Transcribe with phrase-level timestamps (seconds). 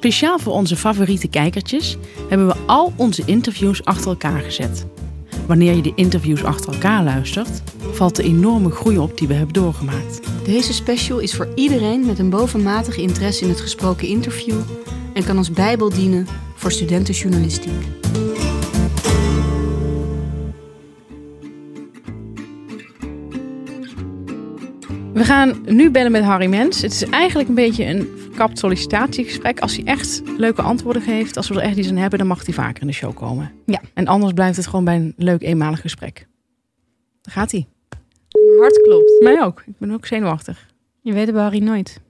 [0.00, 1.96] Speciaal voor onze favoriete kijkertjes
[2.28, 4.86] hebben we al onze interviews achter elkaar gezet.
[5.46, 7.62] Wanneer je de interviews achter elkaar luistert,
[7.92, 10.20] valt de enorme groei op die we hebben doorgemaakt.
[10.44, 14.60] Deze special is voor iedereen met een bovenmatige interesse in het gesproken interview
[15.14, 17.86] en kan als bijbel dienen voor studentenjournalistiek.
[25.20, 26.82] We gaan nu bellen met Harry Mens.
[26.82, 29.60] Het is eigenlijk een beetje een verkapt sollicitatiegesprek.
[29.60, 32.44] Als hij echt leuke antwoorden geeft, als we er echt iets aan hebben, dan mag
[32.44, 33.52] hij vaker in de show komen.
[33.66, 33.80] Ja.
[33.94, 36.26] En anders blijft het gewoon bij een leuk eenmalig gesprek.
[37.22, 37.66] Daar gaat hij.
[38.58, 39.22] Hart klopt.
[39.22, 39.62] Mij ook.
[39.66, 40.66] Ik ben ook zenuwachtig.
[41.00, 42.00] Je weet het bij Harry nooit.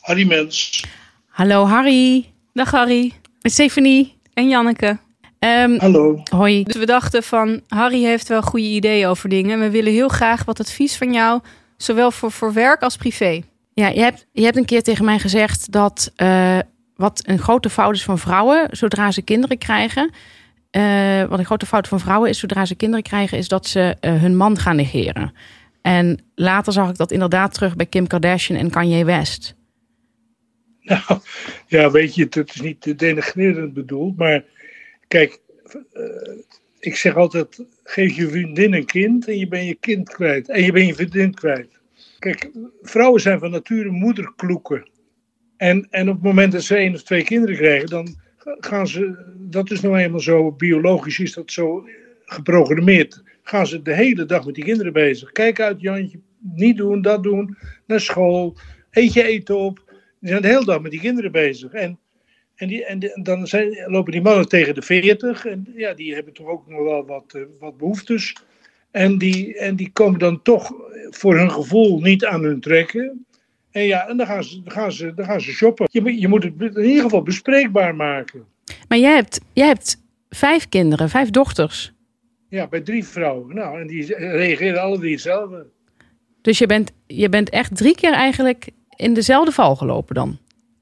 [0.00, 0.84] Harry Mens.
[1.26, 2.32] Hallo Harry.
[2.52, 3.12] Dag Harry.
[3.42, 4.16] Met Stephanie.
[4.34, 4.98] En Janneke.
[5.40, 6.22] Ehm, Hallo.
[6.30, 6.62] hoi.
[6.62, 9.50] Dus we dachten van, Harry heeft wel goede ideeën over dingen.
[9.50, 11.40] En we willen heel graag wat advies van jou,
[11.76, 13.40] zowel voor, voor werk als privé.
[13.74, 16.58] Ja, je hebt, je hebt een keer tegen mij gezegd dat eh,
[16.96, 20.10] wat een grote fout is van vrouwen, zodra ze kinderen krijgen.
[20.70, 23.96] eh, wat een grote fout van vrouwen is, zodra ze kinderen krijgen, is dat ze
[24.00, 25.32] eh, hun man gaan negeren.
[25.82, 29.54] En later zag ik dat inderdaad terug bij Kim Kardashian en Kanye West.
[30.82, 31.02] Nou,
[31.66, 34.44] ja, weet je, het is niet denigrerend bedoeld, maar
[35.10, 35.40] kijk,
[35.92, 36.38] eh,
[36.78, 40.48] ik zeg altijd, geef je vriendin een kind en je bent je kind kwijt.
[40.48, 41.78] En je bent je vriendin kwijt.
[42.18, 42.50] Kijk,
[42.82, 44.90] vrouwen zijn van nature moederkloeken.
[45.56, 49.24] En, en op het moment dat ze één of twee kinderen krijgen, dan gaan ze,
[49.38, 51.88] dat is nou eenmaal zo, biologisch is dat zo
[52.24, 55.32] geprogrammeerd, gaan ze de hele dag met die kinderen bezig.
[55.32, 58.56] Kijk uit, Jantje, niet doen, dat doen, naar school,
[58.90, 59.84] eet je eten op.
[60.20, 61.72] Die zijn de hele dag met die kinderen bezig.
[61.72, 61.98] En,
[62.60, 65.46] en, die, en, die- dan zijn, lopen die mannen tegen de 40.
[65.46, 68.34] En ja, die hebben toch ook nog wel wat, eh, wat behoeftes.
[68.90, 70.72] En die, en die komen dan toch
[71.10, 73.26] voor hun gevoel niet aan hun trekken.
[73.70, 75.88] En ja, en dan gaan ze, dan gaan ze, dan gaan ze shoppen.
[75.90, 78.44] Je, moet- je moet het in ieder geval bespreekbaar maken.
[78.88, 81.92] Maar jij hebt, jij hebt vijf kinderen, vijf dochters.
[82.48, 83.54] Ja, bij drie vrouwen.
[83.54, 85.66] Nou, en die reageren alle drie hetzelfde.
[86.42, 90.38] Dus je bent, je bent echt drie keer eigenlijk in dezelfde val gelopen dan.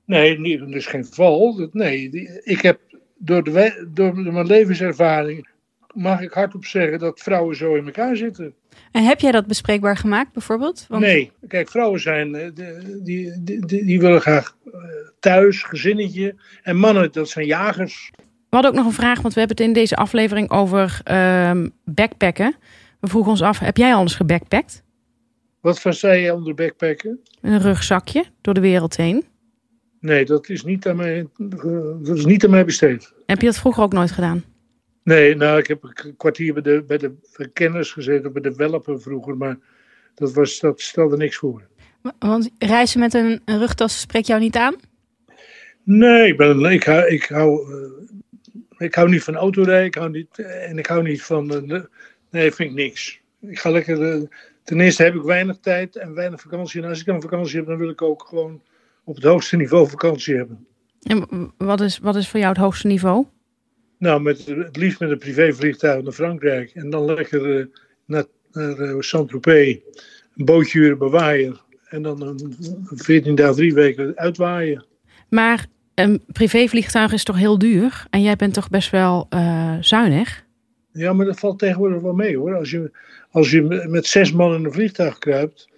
[0.08, 1.56] Nee, niet, dat is geen val.
[1.56, 2.10] Dat- Nee,
[2.44, 2.80] ik heb
[3.18, 5.48] door, de, door mijn levenservaring,
[5.94, 8.54] mag ik hardop zeggen dat vrouwen zo in elkaar zitten.
[8.92, 10.86] En heb jij dat bespreekbaar gemaakt bijvoorbeeld?
[10.88, 13.02] Want Nee, kijk, vrouwen zijn, eh, die,
[13.42, 14.72] die, die, die willen graag eh,
[15.20, 16.34] thuis, gezinnetje.
[16.62, 18.10] En mannen, dat zijn jagers.
[18.16, 21.68] We hadden ook nog een vraag, want we hebben het in deze aflevering over ehm,
[21.84, 22.54] backpacken.
[23.00, 24.82] We vroegen ons af, heb jij al eens gebackpackt?
[25.60, 27.20] Wat versta je onder backpacken?
[27.40, 29.24] Een rugzakje door de wereld heen.
[30.00, 31.26] Nee, dat is niet aan mij,
[32.02, 33.12] dat is niet aan mij besteed.
[33.26, 34.44] Heb je dat vroeger ook nooit gedaan?
[35.02, 39.00] Nee, nou, ik heb een kwartier bij de, bij de verkenners gezeten, bij de welpen
[39.00, 39.58] vroeger, maar
[40.14, 41.62] dat, was, dat stelde niks voor.
[42.18, 44.76] want reizen met een, een rugtas spreekt jou niet aan?
[45.82, 50.10] Nee, ik, ben, ik, hou, ik, hou, eh, ik hou niet van autorijden, ik hou
[50.10, 51.82] niet, en ik hou niet van, eh,
[52.30, 53.20] nee, vind ik niks.
[53.40, 54.22] Ik ga lekker, eh,
[54.64, 56.82] ten eerste heb ik weinig tijd en weinig vakantie.
[56.82, 58.62] En als ik dan vakantie heb, dan wil ik ook gewoon
[59.08, 60.66] op het hoogste niveau vakantie hebben.
[61.02, 63.26] En wat is, wat is voor jou het hoogste niveau?
[63.98, 66.70] Nou, met, het liefst met een privévliegtuig naar Frankrijk.
[66.74, 67.66] En dan lekker eh,
[68.04, 69.76] naar, naar eh, Saint-Tropez.
[70.36, 71.62] Een bootje huren bij Waaier.
[71.88, 72.56] En dan een
[72.88, 74.84] 14 dagen, drie weken uitwaaien.
[75.28, 78.06] Maar een privévliegtuig is toch heel duur?
[78.10, 80.44] En jij bent toch best wel eh, zuinig?
[80.92, 82.56] Ja, maar dat valt tegenwoordig wel mee hoor.
[82.56, 82.90] Als je,
[83.30, 85.68] als je met zes man in een vliegtuig kruipt,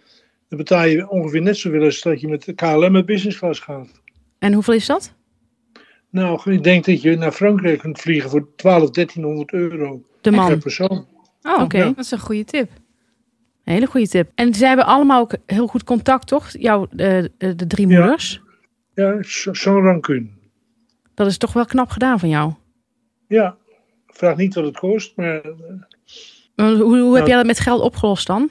[0.51, 3.61] dan betaal je ongeveer net zoveel als dat je met de KLM met business class
[3.61, 3.89] gaat.
[4.39, 5.15] En hoeveel is dat?
[6.11, 10.33] Nou, ik denk dat je naar Frankrijk kunt vliegen voor 12, 1300 euro De per
[10.33, 10.59] man.
[10.59, 11.07] persoon.
[11.43, 11.79] Oh, Oké.
[11.85, 12.71] Dat is een goede tip.
[13.65, 14.31] Een hele goede tip.
[14.35, 16.51] En zij hebben allemaal ook heel goed contact, toch?
[16.59, 17.99] Jouw, eh, de, de drie Ja.
[18.01, 18.41] moeders.
[18.95, 20.27] Ja, zo- zo'n rancune.
[21.15, 22.53] Dat is toch wel knap gedaan van jou.
[23.29, 23.57] Ja,
[24.07, 25.51] ik vraag niet wat het kost, maar eh,
[26.57, 27.27] Maar Hoe, hoe heb Nou.
[27.27, 28.51] jij dat met geld opgelost dan?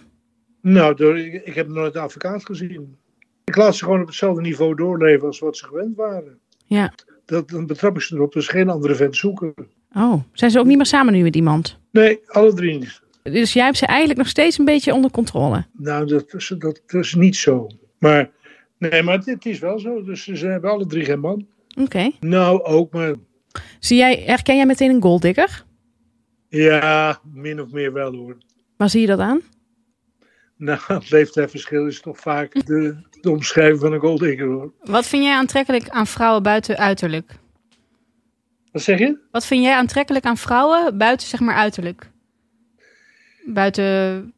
[0.62, 2.98] Nou, door, ik, heb nooit een advocaat gezien.
[3.46, 6.40] Ik laat ze gewoon op hetzelfde niveau doorleven als wat ze gewend waren.
[6.66, 6.94] Ja.
[7.26, 9.54] Dat, dan betrap ik ze erop ze geen andere vent zoeken.
[9.96, 11.80] Oh, zijn ze ook niet meer samen nu met iemand?
[11.92, 13.02] Nee, alle drie niet.
[13.24, 15.66] Dus jij hebt ze eigenlijk nog steeds een beetje onder controle.
[15.74, 17.68] Nou, dat, is- dat, dat is niet zo.
[18.00, 18.32] Maar,
[18.78, 20.04] nee, maar het, het is wel zo.
[20.04, 21.48] Dus ze hebben alle drie geen man.
[21.78, 22.12] Oké.
[22.20, 23.14] Nou, ook, maar
[23.80, 25.66] Zie jij, herken jij meteen een golddigger?
[26.50, 28.38] ja, min of meer wel hoor.
[28.78, 29.42] Waar zie je dat aan?
[30.60, 34.74] Nou, het leeftijdsverschil is toch vaak de, de omschrijving van een golddigger hoor.
[34.84, 37.32] Wat vind jij aantrekkelijk aan vrouwen buiten uiterlijk?
[38.72, 39.18] Wat zeg je?
[39.32, 42.10] Wat vind jij aantrekkelijk aan vrouwen buiten zeg maar uiterlijk?
[43.46, 43.84] Buiten,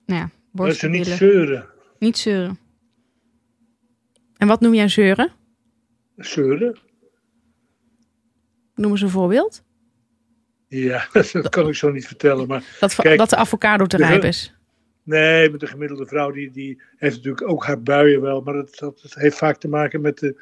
[0.06, 1.70] nou ja, Dat ze niet zeuren.
[2.00, 2.60] Niet zeuren.
[4.38, 5.32] En wat noem jij zeuren?
[6.18, 6.80] Zeuren.
[8.76, 9.64] Noem eens een voorbeeld.
[10.68, 12.48] Ja, dat kan ik zo niet vertellen.
[12.48, 14.56] Maar Dat, Kijk, dat de avocado te rijp is.
[15.04, 18.42] Nee, met de gemiddelde vrouw die, die heeft natuurlijk ook haar buien wel.
[18.42, 20.36] Maar dat, dat, dat heeft vaak te maken met de,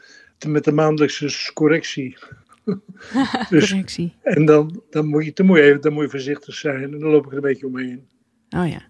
[0.48, 2.18] met de maandelijkse correctie.
[3.50, 4.14] dus, Correctie.
[4.22, 6.84] en dan, dan, moet je, dan, moet je, even- dan moet je voorzichtig zijn.
[6.84, 8.08] En dan loop ik er een beetje omheen.
[8.50, 8.82] Oh ja.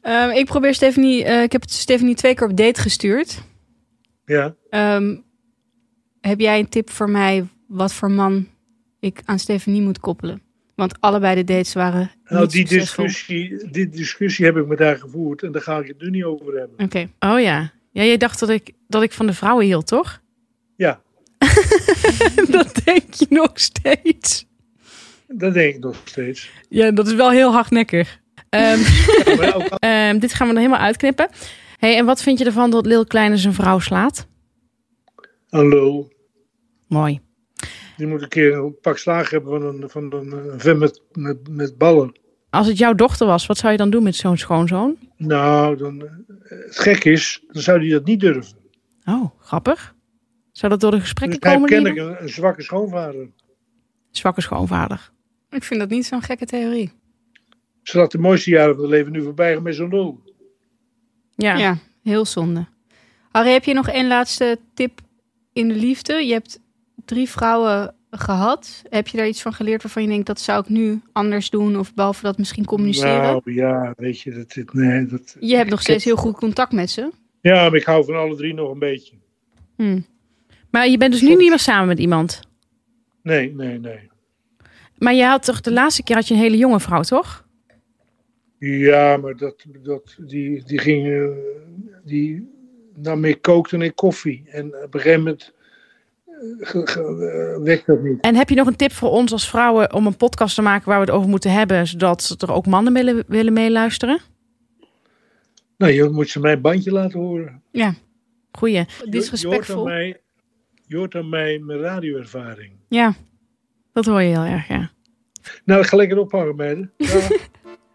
[0.00, 3.42] Ehm, ik probeer Stephanie, eh, ik heb Stephanie twee keer op date gestuurd.
[4.24, 5.16] Ja, Ehm,
[6.20, 8.48] heb jij een tip voor mij wat voor man
[9.00, 10.42] ik aan Stephanie moet koppelen?
[10.80, 13.04] Want allebei de dates waren nou niet die succesvol.
[13.04, 15.42] discussie, die discussie heb ik met haar gevoerd.
[15.42, 16.84] En daar ga ik het nu niet over hebben.
[16.84, 17.08] Oké.
[17.18, 17.72] Oh ja.
[17.92, 20.20] Ja, jij dacht dat ik, dat ik van de vrouwen hield, toch?
[20.76, 21.00] Ja,
[22.56, 24.46] dat denk je nog steeds.
[25.28, 26.50] dat denk ik nog steeds.
[26.68, 28.18] Ja, dat is wel heel hardnekkig.
[28.48, 28.78] Ehm,
[29.24, 31.28] Ja, maar ook ehm, dit gaan we er helemaal uitknippen.
[31.78, 34.26] hey, en wat vind je ervan dat Lil Kleine zijn vrouw slaat?
[35.48, 36.12] lul.
[36.88, 37.20] Mooi.
[38.00, 41.02] Die moet een keer een pak slaag hebben van een, van een, een vent met,
[41.12, 42.12] met, met ballen.
[42.50, 44.96] Als het jouw dochter was, wat zou je dan doen met zo'n schoonzoon?
[45.16, 46.10] Nou, dan, eh,
[46.48, 48.56] het gek is, dan zou hij dat niet durven.
[49.04, 49.94] Oh, grappig.
[50.52, 51.68] Zou dat door de gesprekken Dus hij komen?
[51.68, 53.30] ken ik een, een zwakke schoonvader.
[54.10, 55.10] Zwakke schoonvader.
[55.50, 56.92] Ik vind dat niet zo'n gekke theorie.
[57.82, 60.22] Ze laat de mooiste jaren van het leven nu voorbij gaan met zo'n lul.
[61.34, 61.56] Ja.
[61.56, 62.66] Ja, heel zonde.
[63.30, 65.00] Harry, heb je nog één laatste tip
[65.52, 66.26] in de liefde?
[66.26, 66.60] Je hebt
[67.04, 68.82] drie vrouwen gehad.
[68.88, 71.78] Heb je daar iets van geleerd waarvan je denkt dat zou ik nu anders doen?
[71.78, 73.22] Of behalve dat misschien communiceren?
[73.22, 76.72] Nou ja, weet je, dat, dit, nee, dat, Je hebt nog steeds heel goed contact
[76.72, 77.10] met ze.
[77.40, 79.14] ja, maar ik hou van alle drie nog een beetje.
[79.76, 80.00] Hm.
[80.70, 82.40] Maar je bent dus nu niet meer samen met iemand.
[83.22, 84.08] Nee, nee, nee.
[84.98, 87.48] Maar je had toch de laatste keer had je een hele jonge vrouw, toch?
[88.58, 91.28] Ja, maar dat, dat, die, die ging, eh,
[92.04, 92.50] die
[92.94, 94.44] nam meer kook dan ik koffie.
[94.46, 95.52] En op een gegeven moment
[97.62, 98.20] werkt dat niet.
[98.20, 100.88] En heb je nog een tip voor ons als vrouwen om een podcast te maken
[100.88, 104.20] waar we het over moeten hebben, zodat er ook mannen willen, willen meeluisteren?
[105.76, 107.62] Nou, je moet ze mijn bandje laten horen.
[107.70, 107.94] Ja,
[108.52, 108.84] Goeie.
[109.04, 110.20] dit is Je- je hoort aan mij,
[110.86, 112.72] je hoort aan mij mijn radioervaring.
[112.88, 113.14] Ja,
[113.92, 114.90] Dat hoor je heel erg, ja.
[115.64, 116.92] Nou, ik ga lekker ophangen, meiden.
[116.96, 117.18] Ja.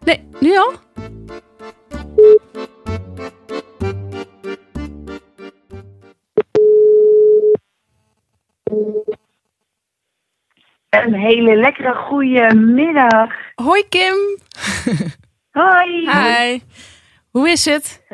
[0.04, 0.72] Nee, nu al?
[10.88, 13.30] Een hele lekkere goede middag.
[13.54, 14.16] Hoi Kim.
[15.50, 16.10] Hoi.
[16.10, 16.60] Hi.
[17.30, 18.04] Hoe is het?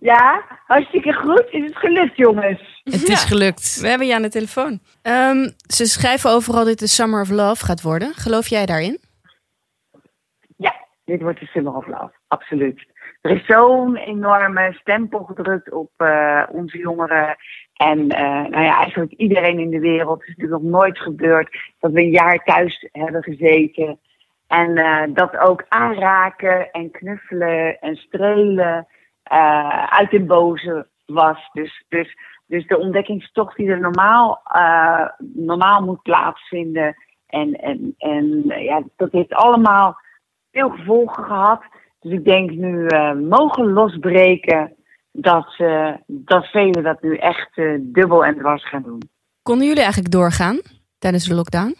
[0.00, 1.46] Ja, hartstikke goed.
[1.50, 2.80] Is het gelukt, jongens?
[2.84, 3.80] Het is gelukt.
[3.80, 4.80] we hebben je aan de telefoon.
[5.02, 8.14] Ehm, ze schrijven overal dat dit de Summer of Love gaat worden.
[8.14, 8.98] Geloof jij daarin?
[10.56, 12.12] Ja, dit wordt de Summer of Love.
[12.28, 12.86] Absoluut.
[13.20, 17.36] Er is zo'n enorme stempel gedrukt op eh, onze jongeren.
[17.76, 20.18] En eh, nou ja, eigenlijk iedereen in de wereld.
[20.18, 23.98] Het is natuurlijk nog nooit gebeurd dat we een jaar thuis hebben gezeten.
[24.46, 28.86] En eh, dat ook aanraken en knuffelen en strelen
[29.22, 31.48] eh, uit den boze was.
[31.52, 34.42] Dus, dus, dus de ontdekkingstocht die er normaal,
[35.18, 36.96] normaal moet plaatsvinden.
[37.26, 40.00] En, en, en ja, dat heeft allemaal
[40.52, 41.62] veel gevolgen gehad.
[42.00, 44.75] Dus ik denk nu mogen losbreken
[45.20, 49.02] dat, eh, dat velen dat nu echt eh, dubbel en dwars gaan doen.
[49.42, 50.60] Konden jullie eigenlijk doorgaan
[50.98, 51.74] tijdens de lockdown?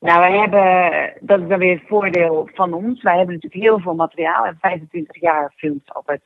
[0.00, 3.02] Nou, wij hebben, dat is dan weer het voordeel van ons.
[3.02, 4.38] Wij hebben natuurlijk heel veel materiaal.
[4.38, 6.22] We hebben 25 jaar films altijd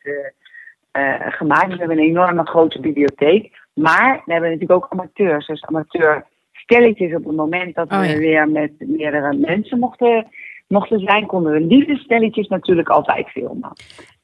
[0.90, 1.66] eh, gemaakt.
[1.66, 3.60] Dus we hebben een enorme grote bibliotheek.
[3.75, 5.46] Maar we hebben natuurlijk ook amateurs.
[5.46, 10.26] Dus amateur stelletjes op het moment dat Oh, we weer met meerdere mensen mochten,
[10.72, 13.72] mochten zijn, konden we liefdestelletjes natuurlijk altijd filmen.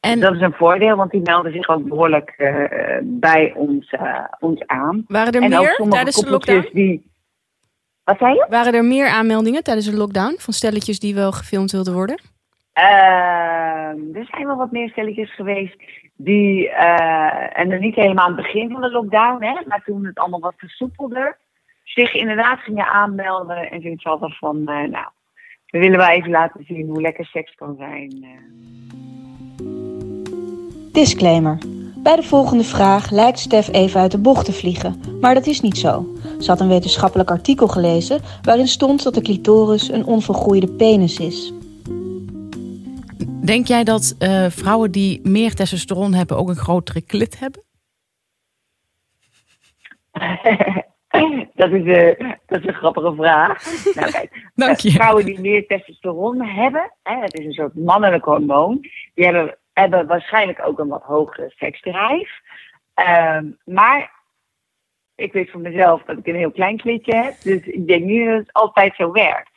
[0.01, 4.25] En Dat is een voordeel, want die melden zich ook behoorlijk eh, bij ons, eh,
[4.39, 5.05] ons aan.
[5.07, 6.69] waren er en meer tijdens de lockdown?
[6.73, 7.11] die...
[8.05, 8.47] Wat zei je?
[8.51, 12.21] Waren er meer aanmeldingen tijdens de lockdown van stelletjes die wel gefilmd wilden worden?
[12.73, 15.77] Ehm, er zijn wel wat meer stelletjes geweest
[16.17, 20.07] die, eh, en dan niet helemaal aan het begin van de lockdown, hè, maar toen
[20.07, 21.39] het allemaal wat versoepelder,
[21.85, 25.07] zich inderdaad gingen aanmelden en zoiets hadden van, nou,
[25.71, 28.19] we willen wel even laten zien hoe lekker seks kan zijn.
[28.23, 28.29] eh.
[30.93, 31.59] Disclaimer.
[31.97, 35.61] Bij de volgende vraag lijkt Stef even uit de bocht te vliegen, maar dat is
[35.61, 36.07] niet zo.
[36.41, 41.53] Ze had een wetenschappelijk artikel gelezen waarin stond dat de clitoris een onvolgroeide penis is.
[43.45, 47.63] Denk jij dat eh, vrouwen die meer testosteron hebben ook een grotere klit hebben?
[51.55, 53.65] dat, is, eh, dat is een grappige vraag.
[53.95, 54.89] Nou, kijk, Dank je.
[54.89, 58.79] Eh, Vrouwen die meer testosteron hebben, hè, het is een soort mannelijk hormoon,
[59.15, 62.41] die hebben, hebben waarschijnlijk ook een wat hogere seksdrijf.
[62.95, 64.11] Ehm, maar
[65.15, 67.35] ik weet van mezelf dat ik een heel klein klitje heb.
[67.43, 69.51] Dus ik denk niet dat het altijd zo werkt.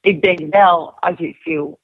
[0.00, 1.78] Ik denk wel, als je veel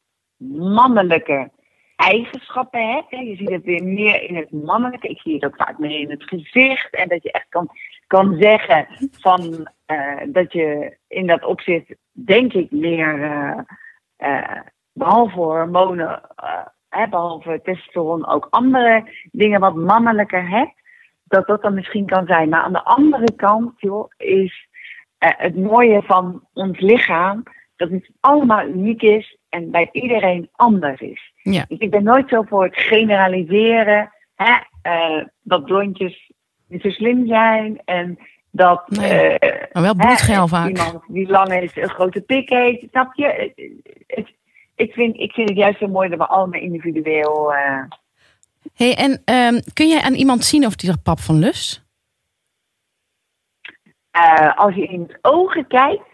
[0.47, 1.51] mannelijke
[1.97, 3.11] eigenschappen hebt.
[3.11, 5.09] Je ziet het weer meer in het mannelijke.
[5.09, 6.95] Ik zie het ook vaak meer in het gezicht.
[6.95, 7.69] En dat je echt kan,
[8.07, 8.87] kan zeggen
[9.21, 13.59] van eh, dat je in dat opzicht, denk ik, meer, eh,
[14.17, 14.61] eh,
[14.93, 16.21] behalve hormonen,
[17.11, 20.75] behalve testosteron, ook andere dingen wat mannelijker hebt.
[21.25, 22.49] Dat dat dan misschien kan zijn.
[22.49, 24.69] Maar aan de andere kant, joh, is
[25.19, 27.43] het mooie van ons lichaam
[27.77, 31.32] dat het allemaal uniek is en bij iedereen anders is.
[31.43, 31.65] Ja.
[31.69, 36.33] Dus ik ben nooit zo voor het generaliseren hè, uh, dat blondjes
[36.69, 38.19] niet zo slim zijn en
[38.51, 39.33] dat nee.
[39.33, 40.69] uh, maar wel bloedgeil vaak.
[40.69, 42.85] iemand die lang is een grote pik heeft.
[42.91, 43.53] Snap je?
[43.55, 43.71] Het,
[44.07, 44.33] het,
[44.75, 47.53] ik, vind, ik vind het juist zo mooi dat we allemaal individueel.
[47.53, 47.83] Uh...
[48.75, 51.81] hey, en um, kun jij aan iemand zien of die er pap van lust?
[54.55, 56.05] als je in het ogen kijkt,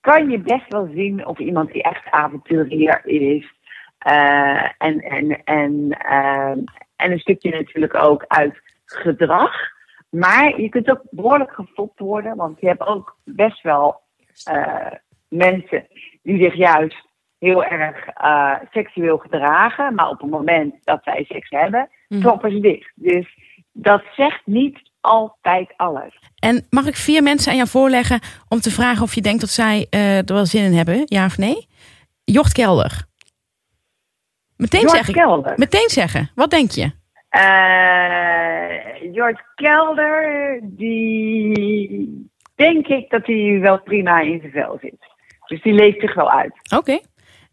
[0.00, 3.57] kan je best wel zien of iemand die echt avonturier is.
[4.06, 5.72] Uh, en, en, en,
[6.10, 6.50] uh,
[6.96, 9.52] en een stukje natuurlijk ook uit gedrag.
[10.10, 14.00] Maar je kunt ook behoorlijk gefopt worden, want je hebt ook best wel
[14.52, 14.92] uh,
[15.28, 15.86] mensen
[16.22, 17.06] die zich juist
[17.38, 18.08] heel erg
[18.70, 19.94] seksueel gedragen.
[19.94, 22.20] Maar op het moment dat zij seks hebben, Mhm.
[22.20, 22.92] kloppen ze dicht.
[22.94, 23.26] Dus
[23.72, 26.18] dat zegt niet altijd alles.
[26.38, 29.50] En mag ik vier mensen aan jou voorleggen om te vragen of je denkt dat
[29.50, 31.66] zij er wel zin in hebben, ja of nee?
[32.24, 33.06] Jocht Kelder.
[34.58, 35.14] Meteen zeggen.
[35.14, 35.52] Kelder.
[35.56, 36.30] Meteen zeggen.
[36.34, 36.90] Wat denk je?
[37.30, 44.96] Uh, Jort Kelder, die denk ik dat hij wel prima in zijn vel zit.
[45.46, 46.52] Dus die leeft zich wel uit.
[46.52, 46.76] Oké.
[46.76, 47.02] Okay.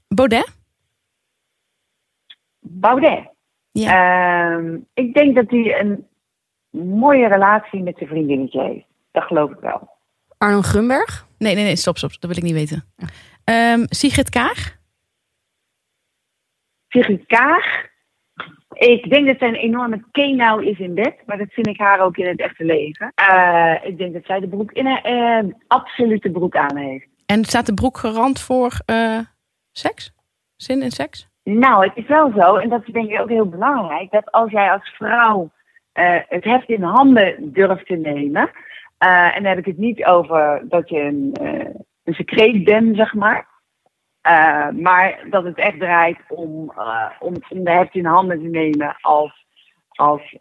[0.08, 0.56] Baudet?
[2.60, 3.30] Baudet.
[3.72, 4.58] Ja.
[4.60, 6.08] Uh, ik denk dat hij een
[6.70, 8.86] mooie relatie met zijn vriendinnetje heeft.
[9.12, 9.90] Dat geloof ik wel.
[10.38, 11.28] Arno Grunberg?
[11.38, 12.12] Nee, nee, nee, stop, stop.
[12.12, 12.84] Dat wil ik niet weten.
[12.96, 13.74] Ja.
[13.74, 14.78] Um, Sigrid Kaag?
[17.28, 17.94] Kaag?
[18.74, 21.16] Ik denk dat zij een enorme kenau is in bed.
[21.26, 23.14] Maar dat vind ik haar ook in het echte leven.
[23.30, 27.08] Uh, ik denk dat zij de broek in een uh, absolute broek aan heeft.
[27.26, 29.20] En staat de broek garant voor uh,
[29.72, 30.14] seks?
[30.56, 31.28] Zin in seks?
[31.44, 32.56] Nou, het is wel zo.
[32.56, 34.12] En dat is denk ik ook heel belangrijk.
[34.12, 35.52] Dat als jij als vrouw
[36.28, 38.52] het heft in handen durft te nemen.
[38.98, 41.32] En dan heb ik het niet over dat je een,
[42.04, 43.48] een secreet bent, zeg maar.
[44.82, 46.74] Maar dat het echt draait om,
[47.20, 49.46] om, om de heft in handen te nemen als,
[49.90, 50.36] als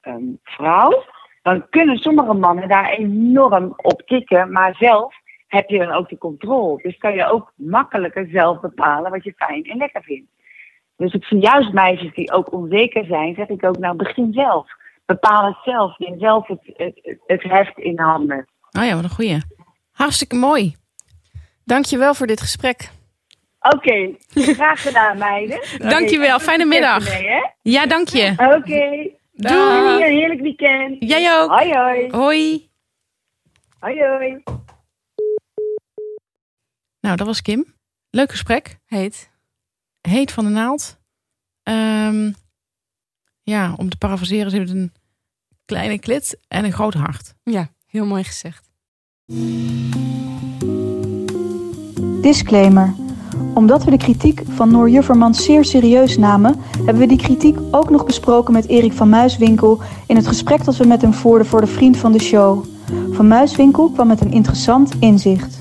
[0.00, 1.04] een vrouw.
[1.42, 4.52] Dan kunnen sommige mannen daar enorm op tikken.
[4.52, 5.14] Maar zelf
[5.46, 6.82] heb je dan ook de controle.
[6.82, 10.30] Dus kan je ook makkelijker zelf bepalen wat je fijn en lekker vindt.
[10.96, 14.66] Dus ik vind juist meisjes die ook onzeker zijn, zeg ik ook, nou begin zelf
[15.08, 15.98] bepaal het zelf.
[15.98, 18.46] Neem zelf het, het, het heft in handen.
[18.78, 19.38] Oh ja, wat een goeie.
[19.92, 20.76] Hartstikke mooi.
[21.64, 22.90] Dankjewel voor dit gesprek.
[23.60, 24.18] Oké, okay.
[24.54, 25.60] graag gedaan meiden.
[25.90, 26.46] Dankjewel, okay.
[26.46, 27.08] fijne middag.
[27.08, 27.50] Mee, hè?
[27.62, 28.30] Ja, dank je.
[28.30, 28.56] Oké.
[28.56, 29.16] Okay.
[29.32, 30.96] Doei, een heerlijk weekend.
[30.98, 31.50] Jij ook.
[31.50, 32.10] Hoi, hoi.
[32.10, 32.70] Hoi.
[33.78, 34.42] Hoi, hoi.
[37.00, 37.74] Nou, dat was Kim.
[38.10, 38.78] Leuk gesprek.
[38.86, 39.30] Heet.
[40.00, 40.98] Heet van de naald.
[41.62, 42.34] Um,
[43.42, 44.92] ja, om te parafraseren, ze heeft een
[45.64, 47.34] kleine klit en een groot hart.
[47.42, 48.70] Ja, heel mooi gezegd.
[52.22, 53.07] Disclaimer.
[53.58, 57.90] Omdat we de kritiek van Noor Jufferman zeer serieus namen, hebben we die kritiek ook
[57.90, 61.60] nog besproken met Erik van Muiswinkel in het gesprek dat we met hem voerden voor
[61.60, 62.64] de vriend van de show.
[63.12, 65.58] Van Muiswinkel kwam met een interessant inzicht.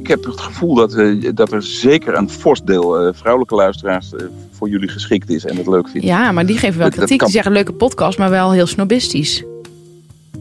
[0.00, 4.12] Ik heb het gevoel dat, uh, dat er zeker een fors deel uh, vrouwelijke luisteraars
[4.12, 4.20] uh,
[4.50, 6.10] voor jullie geschikt is en het leuk vinden.
[6.10, 7.18] Ja, maar die geven wel kritiek.
[7.18, 7.26] Kan...
[7.26, 9.44] Die zeggen leuke podcast, maar wel heel snobistisch.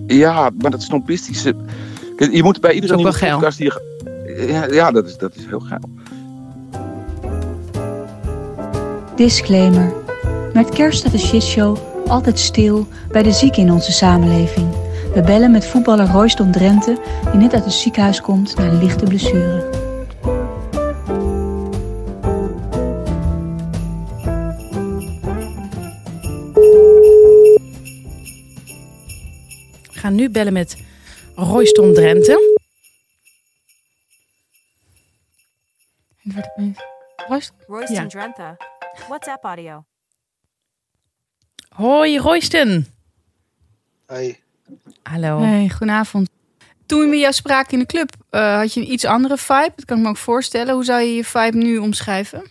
[0.08, 1.56] Ja, maar dat snobistische...
[2.32, 3.88] Je moet bij iedere nieuwe podcast die je...
[4.48, 5.90] Ja, ja, dat, is, dat is heel geil.
[9.20, 9.94] Disclaimer.
[10.54, 14.72] Met kerst staat de shitshow altijd stil bij de zieken in onze samenleving.
[15.14, 19.06] We bellen met voetballer Royston Drenthe, die net uit het ziekenhuis komt na een lichte
[19.06, 19.70] blessure.
[29.92, 30.78] We gaan nu bellen met
[31.36, 32.58] Royston Drenthe.
[37.68, 38.08] Royston ja.
[38.08, 38.79] Drenthe.
[39.08, 39.86] WhatsApp audio.
[41.70, 42.86] Hoi Royston.
[44.06, 44.40] Hey.
[45.04, 45.40] Hallo.
[45.40, 46.30] Hey, goedenavond.
[46.86, 49.72] Toen we jou spraken in de club, uh, had je een iets andere vibe.
[49.76, 50.74] Dat kan ik me ook voorstellen.
[50.74, 52.44] Hoe zou je je vibe nu omschrijven?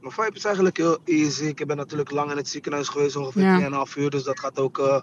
[0.00, 1.44] Mijn vibe is eigenlijk heel easy.
[1.44, 3.86] Ik ben natuurlijk lang in het ziekenhuis geweest, ongeveer Ja.
[3.86, 4.10] 3,5 uur.
[4.10, 5.00] Dus dat gaat ook eh,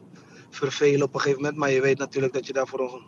[0.49, 1.59] vervelen op een gegeven moment.
[1.59, 3.01] Maar je weet natuurlijk dat je daar, voor een,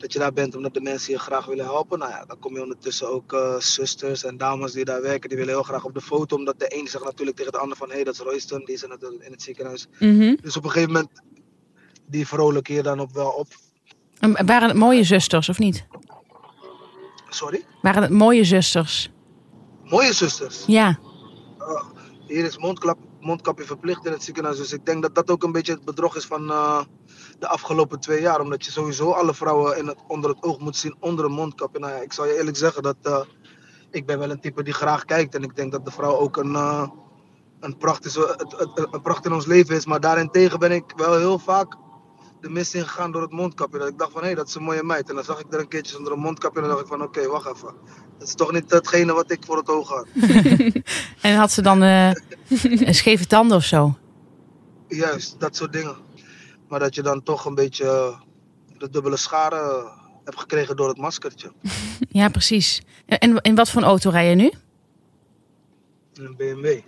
[0.00, 1.98] dat je daar bent omdat de mensen je graag willen helpen.
[1.98, 5.28] Nou ja, dan kom je ondertussen ook eh, zusters en dames die daar werken.
[5.28, 6.36] Die willen heel graag op de foto.
[6.36, 7.88] Omdat de een zegt natuurlijk tegen de ander van...
[7.88, 8.64] Hé, hey, dat is Royston.
[8.64, 9.86] Die is in het, in het ziekenhuis.
[9.98, 10.36] Mhm.
[10.42, 11.10] Dus op een gegeven moment...
[12.06, 13.46] Die vrolijk je dan op wel op.
[14.18, 15.86] En Waren het mooie zusters of niet?
[17.28, 17.64] Sorry?
[17.82, 19.10] Waren het mooie zusters?
[19.84, 20.64] Mooie zusters.
[20.66, 20.98] Ja.
[21.58, 21.84] Uh,
[22.26, 24.56] hier is mondklap, mondkapje verplicht in het ziekenhuis.
[24.56, 26.80] Dus ik denk dat dat ook een beetje het bedrog is van uh,
[27.38, 28.40] de afgelopen twee jaar.
[28.40, 31.78] Omdat je sowieso alle vrouwen in het, onder het oog moet zien onder een mondkapje.
[31.78, 33.20] Nou ja, ik zal je eerlijk zeggen dat uh,
[33.90, 35.34] ik ben wel een type die graag kijkt.
[35.34, 36.88] En ik denk dat de vrouw ook een, uh,
[37.60, 38.16] een, pracht, is,
[38.74, 39.86] een pracht in ons leven is.
[39.86, 41.76] Maar daarentegen ben ik wel heel vaak
[42.40, 43.78] de mist ingegaan door het mondkapje.
[43.78, 45.08] Dat ik dacht van hé, hey, dat is een mooie meid.
[45.08, 46.60] En dan zag ik er een keertje zonder een mondkapje.
[46.60, 47.74] En dan dacht ik van oké, okay, wacht even.
[48.18, 50.06] Dat is toch niet hetgene wat ik voor het oog had.
[51.22, 52.10] en had ze dan uh,
[52.88, 53.96] een scheve tanden of zo?
[54.88, 55.96] Juist, dat soort dingen.
[56.68, 58.18] Maar dat je dan toch een beetje
[58.78, 59.90] de dubbele schade
[60.24, 61.52] hebt gekregen door het maskertje.
[62.10, 62.82] Ja, precies.
[63.06, 64.50] En in wat voor een auto rij je nu?
[66.14, 66.80] Een BMW.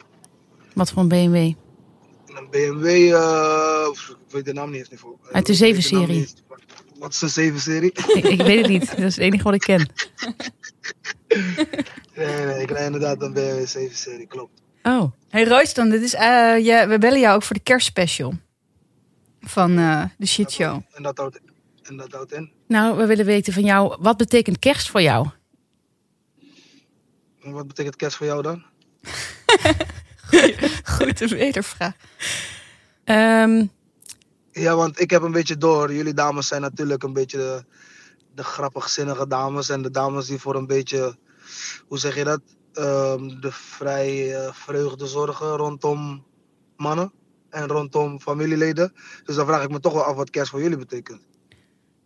[0.74, 1.36] Wat voor een BMW?
[1.36, 3.86] Een BMW, uh,
[4.26, 5.18] ik weet de naam niet eens niet voor.
[5.32, 6.28] Uit de 7-serie.
[6.98, 7.92] Wat is een 7-serie?
[8.18, 8.88] ik, ik, weet het niet.
[8.88, 9.78] Dat is het enige wat ik ken.
[12.16, 14.62] nee, nee, ik rijd inderdaad een BMW 7-serie, klopt.
[14.82, 15.12] Oh.
[15.28, 16.20] Hey Royston, dit is, uh,
[16.58, 18.34] ja, we bellen jou ook voor de kerstspecial
[19.40, 20.82] van uh, de shit show.
[20.92, 21.40] En dat, houdt,
[21.82, 22.52] en dat houdt in?
[22.66, 25.28] Nou, we willen weten van jou, wat betekent kerst voor jou?
[27.42, 28.62] En wat betekent kerst voor jou dan?
[30.96, 31.94] Goede wedervraag.
[33.04, 33.70] Um,
[34.52, 35.92] ja, want ik heb een beetje door.
[35.92, 37.64] Jullie dames zijn natuurlijk een beetje de,
[38.34, 39.68] de grappigzinnige dames.
[39.68, 41.16] En de dames die voor een beetje,
[41.88, 42.40] hoe zeg je dat?
[42.74, 46.24] Um, de vrij uh, vreugde zorgen rondom
[46.76, 47.12] mannen
[47.50, 48.92] en rondom familieleden.
[49.24, 51.20] Dus dan vraag ik me toch wel af wat kerst voor jullie betekent.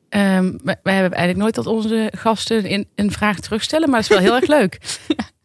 [0.08, 4.10] Um, wij, wij hebben eigenlijk nooit dat onze gasten in, een vraag terugstellen, maar het
[4.10, 4.98] is wel heel erg leuk.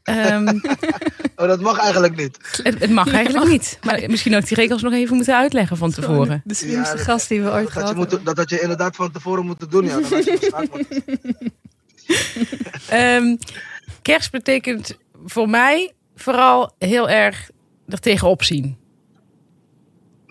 [0.03, 0.47] Um,
[1.35, 2.37] oh, dat mag eigenlijk niet.
[2.63, 3.79] Het, het mag eigenlijk niet.
[3.83, 6.41] Maar misschien ook die regels nog even moeten uitleggen van tevoren.
[6.45, 8.95] De slimste ja, gast die we ooit dat gehad je moeten, Dat had je inderdaad
[8.95, 9.85] van tevoren moeten doen.
[9.85, 9.99] Ja,
[13.17, 13.37] um,
[14.01, 17.49] kerst betekent voor mij vooral heel erg
[17.87, 18.77] er tegenop zien.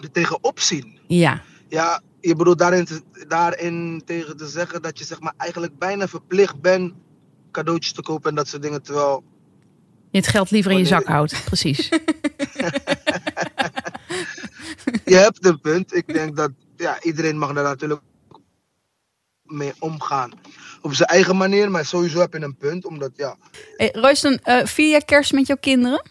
[0.01, 0.99] Er tegenop zien?
[1.07, 1.43] Ja.
[1.69, 6.09] Ja, je bedoelt daarin, te, daarin tegen te zeggen dat je zeg maar eigenlijk bijna
[6.09, 6.93] verplicht bent
[7.51, 8.83] cadeautjes te kopen en dat soort dingen.
[8.83, 9.25] Terwijl
[10.11, 11.89] je het geld liever in je zak houdt, precies.
[15.05, 15.95] je hebt een punt.
[15.95, 18.01] Ik denk dat ja, iedereen mag daar natuurlijk
[19.43, 20.31] mee omgaan.
[20.83, 22.85] Op zijn eigen manier, maar sowieso heb je een punt.
[22.85, 23.37] Omdat, ja...
[23.77, 26.03] Hey, Royston, uh, vier jaar kerst met jouw kinderen?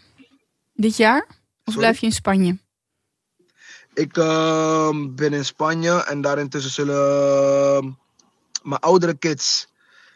[0.74, 1.26] Dit jaar?
[1.28, 1.80] Of Sorry?
[1.80, 2.58] blijf je in Spanje?
[3.98, 7.92] Ik uh, ben in Spanje en daarintussen zullen uh,
[8.64, 9.68] mijn oudere kids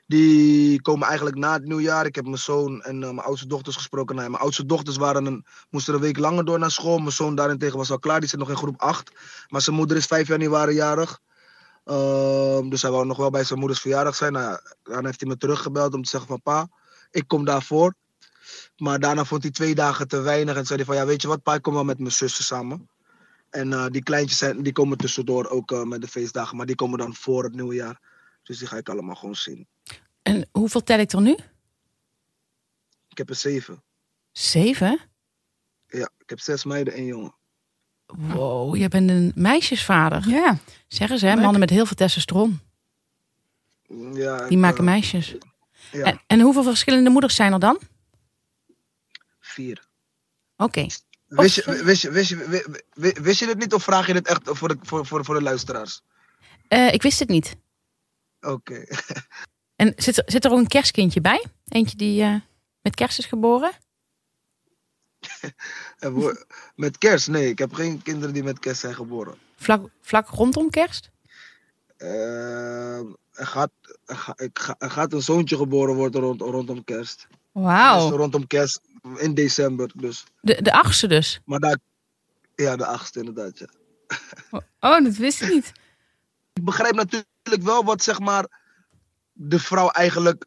[0.08, 2.06] die komen eigenlijk na het nieuwjaar.
[2.06, 4.16] Ik heb mijn zoon en uh, mijn oudste dochters gesproken.
[4.16, 6.98] Nou, mijn oudste dochters waren een, moesten een week langer door naar school.
[6.98, 8.20] Mijn zoon daarentegen was al klaar.
[8.20, 9.12] Die zit nog in groep 8.
[9.48, 11.20] Maar zijn moeder is 5 januari jarig.
[11.86, 14.34] Uh, dus hij wou nog wel bij zijn moeders verjaardag zijn.
[14.34, 16.68] Nou, dan heeft hij me teruggebeld om te zeggen van pa,
[17.12, 17.94] ik kom daarvoor.
[18.78, 20.56] Maar daarna vond hij twee dagen te weinig.
[20.56, 22.44] En zei hij van ja, weet je wat pa, ik kom wel met mijn zussen
[22.44, 22.90] samen.
[23.52, 26.58] En uh, die kleintjes zijn, die komen tussendoor ook uh, met de feestdagen.
[26.58, 28.00] Maar die komen dan voor het nieuwjaar.
[28.44, 29.68] Dus die ga ik allemaal gewoon zien.
[30.22, 31.38] En hoeveel tel ik er nu?
[33.10, 33.84] Ik heb er zeven.
[34.32, 35.00] Zeven?
[35.88, 37.36] Ja, ik heb zes meiden en jongen.
[38.06, 40.30] Wow, je bent een meisjesvader.
[40.30, 40.58] Ja.
[40.88, 41.36] Zeggen ze, hè?
[41.36, 42.60] mannen met heel veel testosteron.
[44.14, 45.36] Ja, Die maken uh, meisjes.
[45.92, 46.06] Ja.
[46.06, 47.80] En, en, hoeveel verschillende moeders zijn er dan?
[49.40, 49.88] Vier.
[50.58, 50.64] Oké.
[50.64, 50.90] Okay.
[51.32, 54.42] Wist, je, wist, je, wist, je, wist, je het niet of vraag je het echt
[54.44, 56.02] voor de, voor, voor, voor de luisteraars?
[56.70, 57.56] Uh, ik wist het niet.
[58.42, 58.52] Oké.
[58.52, 58.88] Okay.
[59.76, 61.46] En zit er, zit er ook een kerstkindje bij?
[61.68, 62.36] Eentje die uh,
[62.82, 63.72] met kerst is geboren?
[66.76, 67.28] met kerst?
[67.28, 69.38] Nee, ik heb geen kinderen die met kerst zijn geboren.
[69.56, 71.10] Vlak, vlak rondom kerst?
[71.98, 73.72] Uh, er, gaat,
[74.06, 74.36] er, ga,
[74.78, 77.28] er, gaat een zoontje geboren worden rond, rondom kerst.
[77.52, 78.10] Wauw.
[78.10, 78.82] Dus rondom kerst
[79.16, 79.92] in december.
[79.96, 80.24] Dus.
[80.42, 81.42] De, de achtste dus?
[81.46, 81.78] Maar daar,
[82.56, 83.60] ja, de achtste inderdaad.
[83.60, 83.68] Ja.
[84.80, 85.72] Oh, dat wist ik niet.
[86.54, 88.46] Ik begrijp natuurlijk wel wat zeg maar
[89.32, 90.46] de vrouw eigenlijk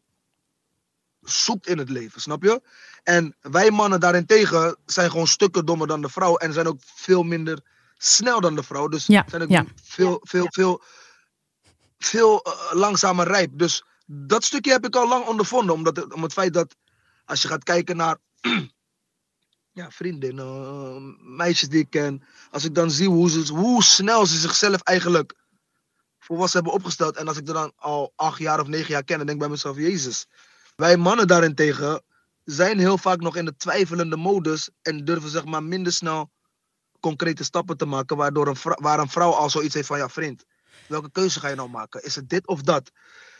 [1.21, 2.61] zoekt in het leven, snap je?
[3.03, 7.23] En wij mannen daarentegen zijn gewoon stukken dommer dan de vrouw en zijn ook veel
[7.23, 7.59] minder
[7.97, 8.87] snel dan de vrouw.
[8.87, 9.65] Dus ja, zijn ook ja.
[9.83, 10.81] veel, veel, veel,
[11.97, 13.51] veel uh, langzamer rijp.
[13.53, 16.75] Dus dat stukje heb ik al lang ondervonden, omdat het, om het feit dat
[17.25, 18.17] als je gaat kijken naar
[19.79, 22.23] ja, vriendinnen, meisjes die ik ken.
[22.51, 25.35] Als ik dan zie hoe, ze, hoe snel ze zichzelf eigenlijk
[26.19, 27.15] volwassen hebben opgesteld.
[27.15, 29.43] En als ik er dan al acht jaar of negen jaar ken, dan denk ik
[29.43, 30.27] bij mezelf, Jezus.
[30.75, 32.03] Wij mannen daarentegen
[32.43, 36.31] zijn heel vaak nog in de twijfelende modus en durven zeg maar minder snel
[36.99, 40.45] concrete stappen te maken, waardoor een waar een vrouw al zoiets heeft van, ja vriend,
[40.87, 42.03] welke keuze ga je nou maken?
[42.03, 42.91] Is het dit of dat?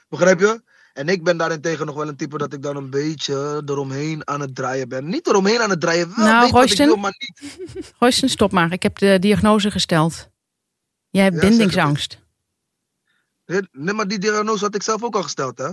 [0.08, 0.64] Begrijp je?
[0.96, 4.42] En ik ben daarentegen nog wel een type dat ik dan een beetje eromheen aan
[4.42, 5.06] het draaien ben.
[5.10, 7.58] Niet eromheen aan het draaien, wel nou, Roysten, wil, maar niet.
[8.00, 8.72] Roysten, stop maar.
[8.72, 10.30] Ik heb de diagnose gesteld.
[11.10, 12.20] Jij hebt ja, bindingsangst.
[13.46, 15.70] Nee, maar die diagnose had ik zelf ook al gesteld, hè?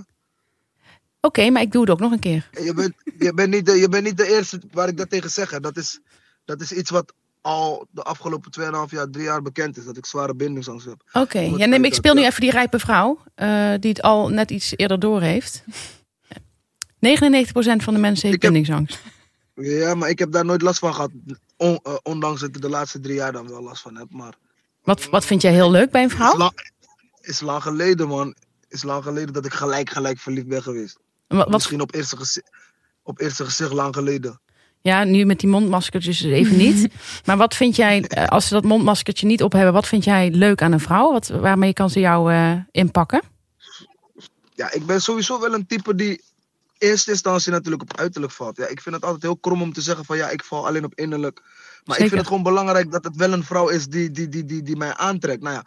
[1.20, 2.48] Oké, maar ik doe het ook nog een keer.
[2.52, 5.30] Je bent, je bent, niet, de, je bent niet de eerste waar ik dat tegen
[5.30, 5.50] zeg.
[5.60, 6.00] Dat is,
[6.44, 9.84] dat is iets wat al de afgelopen 2,5 jaar, 3 jaar bekend is.
[9.84, 11.02] Dat ik zware bindingsangst heb.
[11.06, 11.50] Oké, okay.
[11.50, 13.18] ja, neem, ik speel nu even die rijpe vrouw.
[13.36, 15.64] Uh, die het al net iets eerder door heeft.
[15.64, 15.68] 99%
[17.76, 19.00] van de mensen heeft bindingsangst.
[19.54, 21.10] Ja, maar ik heb daar nooit last van gehad.
[21.56, 24.06] On, uh, ondanks dat ik de laatste drie jaar dan wel last van heb.
[24.10, 24.34] Maar,
[24.82, 26.32] wat, wat vind jij heel leuk bij een vrouw?
[26.32, 26.72] Is lang,
[27.20, 28.34] is lang geleden, man.
[28.68, 30.98] Is lang geleden dat ik gelijk, gelijk verliefd ben geweest.
[31.28, 32.50] Wat, Misschien op eerste, gezicht,
[33.02, 34.40] op eerste gezicht lang geleden.
[34.82, 36.88] Ja, nu met die mondmaskertjes dus even niet.
[37.26, 40.30] maar wat vind jij, eh, als ze dat mondmaskertje niet op hebben, wat vind jij
[40.30, 41.12] leuk aan een vrouw?
[41.12, 43.22] Wat, waarmee kan ze jou uh, inpakken?
[44.54, 46.22] Ja, ik ben sowieso wel een type die
[46.78, 48.56] eerste instantie natuurlijk op uiterlijk valt.
[48.56, 50.84] Ja, ik vind het altijd heel krom om te zeggen van ja, ik val alleen
[50.84, 51.42] op innerlijk.
[51.84, 54.44] Maar ik vind het gewoon belangrijk dat het wel een vrouw is die, die, die,
[54.44, 55.42] die, die mij aantrekt.
[55.42, 55.64] Nou ja.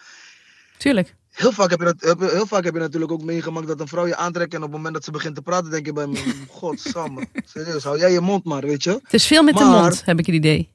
[0.78, 1.16] Tuurlijk.
[1.36, 4.08] Heel vaak, heb je dat, heel vaak heb je natuurlijk ook meegemaakt dat een vrouw
[4.08, 6.34] je aantrekt en op het moment dat ze begint te praten, denk je bij me,
[6.50, 9.00] godsamme, serieus, hou jij je mond maar, weet je.
[9.04, 10.74] Het is veel met de mond, heb ik het idee.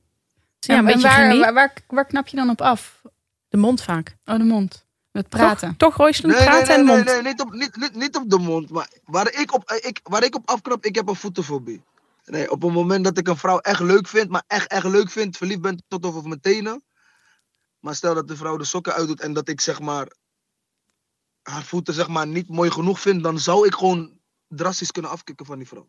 [0.61, 3.03] Ja, een beetje waar, waar, waar, waar, knap je dan op af?
[3.49, 4.17] De mond vaak.
[4.25, 4.87] Oh, de mond.
[5.13, 5.69] Met praten.
[5.69, 7.05] Toch, toch Royston, nee, praten nee, nee, en mond.
[7.05, 8.71] Nee, nee, niet op, niet, niet, niet op de mond.
[8.71, 11.83] Maar waar ik op, ik, waar ik op afknap, ik heb een voetenfobie.
[12.25, 15.11] Nee, op het moment dat ik een vrouw echt leuk vind, maar echt, echt leuk
[15.11, 16.83] vind, verliefd ben tot over mijn tenen.
[17.81, 20.07] Maar stel dat de vrouw de sokken uitdoet en dat ik zeg maar
[21.43, 25.47] haar voeten zeg maar niet mooi genoeg vind, dan zou ik gewoon drastisch kunnen afkicken
[25.47, 25.89] van die vrouw.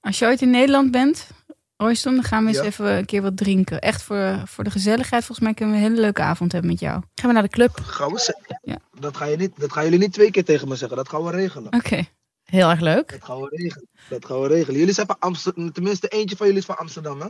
[0.00, 1.30] Als je ooit in Nederland bent,
[1.76, 3.80] Royston, dan gaan we eens even een keer wat drinken.
[3.80, 5.24] Echt voor, voor de gezelligheid.
[5.24, 7.02] Volgens mij kunnen we een hele leuke avond hebben met jou.
[7.14, 7.80] Gaan we naar de club?
[7.80, 8.78] Gaan we ja.
[9.00, 10.96] dat, ga je niet, dat gaan jullie niet twee keer tegen me zeggen.
[10.96, 11.72] Dat gaan we regelen.
[11.72, 12.04] Oké.
[12.44, 13.10] Heel erg leuk.
[13.10, 13.88] Dat gaan we regelen.
[14.08, 14.78] Dat gaan we regelen.
[14.78, 15.72] Jullie zijn van Amsterdam.
[15.72, 17.28] Tenminste, eentje van jullie is van Amsterdam, hè?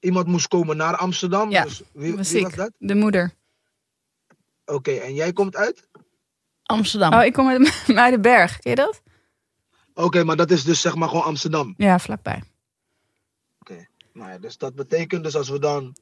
[0.00, 1.50] Iemand moest komen naar Amsterdam.
[1.50, 2.70] Ja, dus wie, wie was dat?
[2.78, 3.32] De moeder.
[4.64, 5.88] Oké, en jij komt uit?
[6.62, 7.12] Amsterdam.
[7.14, 8.58] Oh, ik kom uit Muidenberg.
[8.58, 9.02] Ken je dat?
[9.94, 11.74] Oké, maar dat is dus zeg maar gewoon Amsterdam.
[11.76, 12.42] Ja, vlakbij.
[13.60, 15.96] Oké, nou ja, dus dat betekent dus als we dan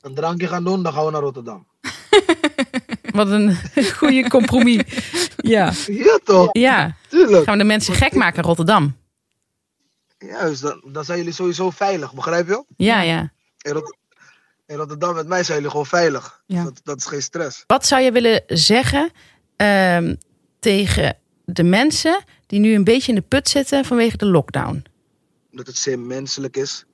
[0.00, 1.66] een drankje gaan doen, dan gaan we naar Rotterdam.
[3.12, 3.56] Wat een
[3.98, 4.82] goede compromis.
[5.36, 5.72] Ja.
[5.86, 6.48] Ja, toch?
[6.52, 6.96] Ja.
[7.08, 7.44] Tuurlijk.
[7.44, 8.96] Gaan we de mensen gek maken in Rotterdam?
[10.18, 12.64] Juist, dan, dan zijn jullie sowieso veilig, begrijp je?
[12.76, 13.32] Ja, ja.
[14.66, 16.42] In, Rotterdam met mij zijn jullie gewoon veilig.
[16.46, 16.64] Ja.
[16.64, 17.64] Dat, dat is geen stress.
[17.66, 19.10] Wat zou je willen zeggen
[19.62, 20.18] um,
[20.58, 24.84] tegen de mensen die nu een beetje in de put zitten vanwege de lockdown?
[25.50, 26.84] Dat het zeer menselijk is.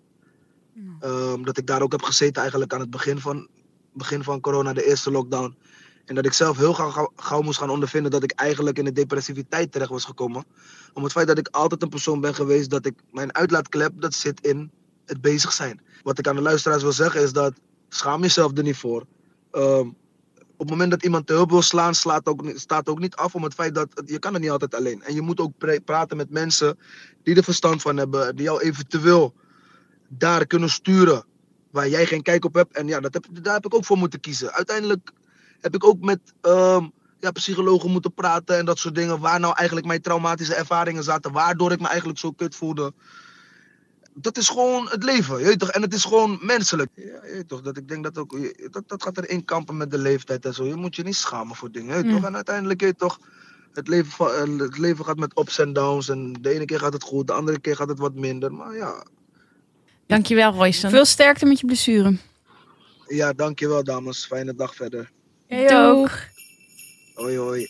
[1.04, 3.48] Um, dat ik daar ook heb gezeten eigenlijk aan het begin van,
[3.92, 5.57] begin van corona, de eerste lockdown.
[6.04, 6.74] En dat ik zelf heel
[7.16, 10.44] gauw, moest gaan ondervinden dat ik eigenlijk in de depressiviteit terecht was gekomen.
[10.92, 14.14] Om het feit dat ik altijd een persoon ben geweest dat ik mijn uitlaatklep, dat
[14.14, 14.70] zit in
[15.07, 15.81] het bezig zijn.
[16.02, 17.52] Wat ik aan de luisteraars wil zeggen is dat
[17.88, 19.07] schaam jezelf er niet voor.
[19.52, 19.96] Um,
[20.58, 23.34] op het moment dat iemand te hulp wil slaan, slaat ook, staat ook niet af
[23.34, 25.02] om het feit dat je kan het niet altijd alleen.
[25.02, 25.52] En je moet ook
[25.84, 26.78] praten met mensen
[27.22, 29.34] die er verstand van hebben, die jou eventueel
[30.08, 31.24] daar kunnen sturen
[31.70, 32.76] waar jij geen kijk op hebt.
[32.76, 34.52] En ja, dat heb, daar heb ik ook voor moeten kiezen.
[34.52, 35.12] Uiteindelijk
[35.60, 39.20] heb ik ook met um, ja, psychologen moeten praten en dat soort dingen.
[39.20, 42.92] Waar nou eigenlijk mijn traumatische ervaringen zaten, waardoor ik me eigenlijk zo kut voelde
[44.20, 45.38] dat is gewoon het leven.
[45.38, 45.70] Je toch?
[45.70, 46.90] En het is gewoon menselijk.
[46.94, 47.61] Ja, je toch?
[47.61, 48.38] Dat ik denk dat ook.
[48.70, 50.64] Dat, dat gaat erin kampen met de leeftijd en zo.
[50.64, 51.96] Je moet je niet schamen voor dingen.
[51.96, 52.24] Je toch?
[52.24, 53.18] En uiteindelijk, je toch.
[53.72, 56.09] Het leven, eh, het leven gaat met ups en downs.
[56.09, 58.52] En de ene keer gaat het goed, de andere keer gaat het wat minder.
[58.52, 59.04] Maar ja.
[60.07, 60.90] Dankjewel, Royce.
[60.90, 62.16] Veel sterkte met je blessure.
[63.07, 64.26] Ja, dankjewel, dames.
[64.26, 65.11] Fijne dag verder.
[65.46, 66.11] Jij ook.
[67.14, 67.62] Hoi, hoi.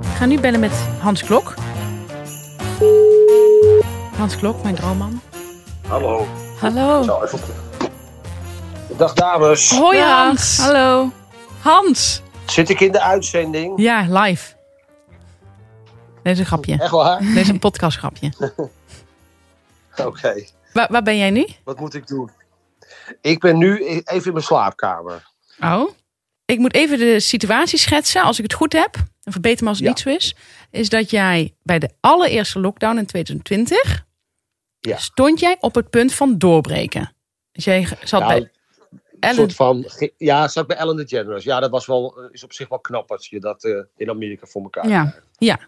[0.00, 1.54] Ik ga nu bellen met Hans Klok.
[4.16, 5.20] Hans Klok, mijn droomman.
[5.88, 6.26] Hallo.
[6.60, 7.02] Hallo.
[7.02, 7.38] Zo, even...
[8.96, 9.70] Dag dames.
[9.70, 10.58] Hoi Hans.
[10.58, 11.10] Hallo.
[11.60, 12.22] Hans.
[12.46, 13.80] Zit ik in de uitzending?
[13.80, 14.54] Ja, live.
[16.22, 16.78] Deze een grapje.
[16.80, 17.20] Echt waar?
[17.34, 18.32] Deze een podcastgrapje.
[20.06, 20.44] Oké.
[20.72, 21.46] Waar, waar ben jij nu?
[21.64, 22.30] Wat moet ik doen?
[23.20, 25.26] Ik ben nu even in mijn slaapkamer.
[25.60, 25.90] Oh.
[26.46, 28.94] Ik moet even de situatie schetsen, als ik het goed heb.
[29.22, 30.36] En verbeter me als het niet zo is.
[30.70, 34.04] Is dat jij bij de allereerste lockdown in 2020
[34.80, 34.96] Ja.
[34.96, 37.12] stond jij op het punt van doorbreken.
[37.52, 38.50] Dus jij zat Nou, bij
[39.20, 41.44] Een soort van, ja, zat bij Ellen DeGeneres.
[41.44, 44.10] Ja, dat was wel, eh, is op zich wel knap als je dat eh, in
[44.10, 45.00] Amerika voor elkaar Ja.
[45.00, 45.26] krijgt.
[45.38, 45.58] Ja.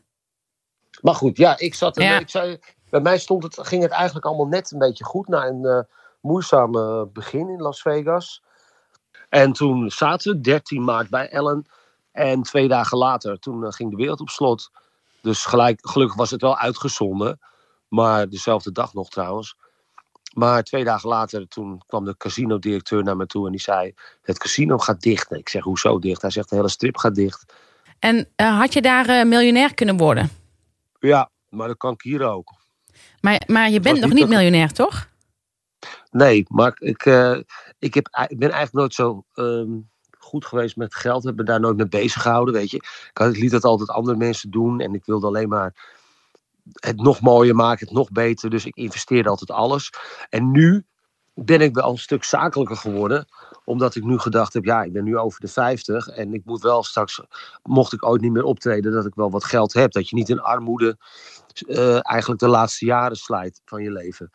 [1.01, 2.19] Maar goed, ja, ik zat er, Ja.
[2.19, 2.59] ik zei,
[2.91, 5.81] bij mij stond het, ging het eigenlijk allemaal net een beetje goed na een eh
[6.21, 8.43] moeizaam eh, begin in Las Vegas.
[9.29, 11.67] En toen zaten we 13 maart bij Ellen.
[12.12, 14.71] En twee dagen later, toen eh, ging de wereld op slot.
[15.21, 17.41] Dus gelijk, gelukkig was het wel uitgezonden.
[17.88, 19.57] Maar dezelfde dag nog trouwens.
[20.35, 24.38] Maar twee dagen later, toen kwam de casino-directeur naar me toe en die zei: Het
[24.38, 25.33] casino gaat dicht.
[25.33, 26.23] Ik zeg: Hoezo dicht?
[26.23, 27.55] Hij zegt: De hele strip gaat dicht.
[27.99, 30.31] En eh, had je daar eh, miljonair kunnen worden?
[30.99, 32.53] Ja, maar dat kan ik hier ook.
[33.21, 35.09] Maar, maar je bent nog niet miljonair, toch?
[36.11, 37.05] Nee, maar ik,
[37.79, 39.71] ik, heb, ik ben eigenlijk nooit zo ehm,
[40.19, 41.25] goed geweest met geld.
[41.25, 42.77] Heb me daar nooit mee bezig gehouden, weet je.
[42.77, 44.81] Ik, had, liet dat altijd andere mensen doen.
[44.81, 45.75] En ik wilde alleen maar
[46.73, 48.51] het nog mooier maken, het nog beter.
[48.51, 49.93] Dus ik investeerde altijd alles.
[50.29, 50.85] En nu
[51.35, 53.27] ben ik wel een stuk zakelijker geworden.
[53.64, 56.09] Omdat ik nu gedacht heb, ja, ik ben nu over de 50.
[56.09, 57.21] En ik moet wel straks,
[57.62, 59.93] mocht ik ooit niet meer optreden, dat ik wel wat geld heb.
[59.93, 60.97] Dat je niet in armoede
[61.67, 64.31] eh, eigenlijk de laatste jaren slijt van je leven.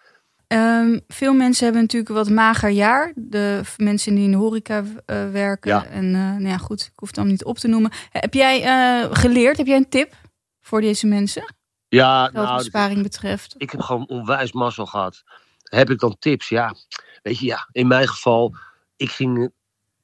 [0.53, 3.11] Ehm, veel mensen hebben natuurlijk een wat mager jaar.
[3.15, 5.71] De mensen die in de horeca eh, werken.
[5.71, 5.85] Ja.
[5.85, 7.91] En eh, nou ja, goed, ik hoef het allemaal niet op te noemen.
[8.09, 9.57] Heb jij eh, geleerd?
[9.57, 10.13] Heb jij een tip
[10.61, 11.55] voor deze mensen?
[11.87, 13.55] Ja, nou, Geldbesparing betreft.
[13.57, 15.23] ik heb gewoon onwijs mazzel gehad.
[15.63, 16.49] Heb ik dan tips?
[16.49, 16.75] Ja,
[17.21, 18.55] weet je, ja, in mijn geval,
[18.95, 19.51] ik ging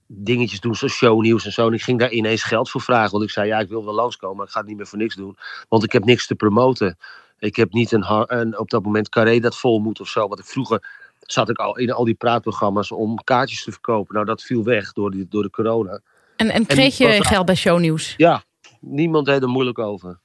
[0.07, 1.67] dingetjes doen zoals shownieuws en zo.
[1.67, 3.11] En ik ging daar ineens geld voor vragen.
[3.11, 4.97] Want ik zei, ja, ik wil wel langskomen, maar ik ga het niet meer voor
[4.97, 5.37] niks doen.
[5.67, 6.97] Want ik heb niks te promoten.
[7.39, 10.27] Ik heb niet een, op dat moment carré dat vol moet of zo.
[10.27, 14.13] Want ik vroeger zat ik al in al die praatprogramma's om kaartjes te verkopen.
[14.13, 15.99] Nou, dat viel weg door, die, door de corona.
[16.35, 18.13] En, en kreeg je geld bij shownieuws?
[18.17, 18.43] Ja,
[18.79, 20.19] niemand deed er moeilijk over.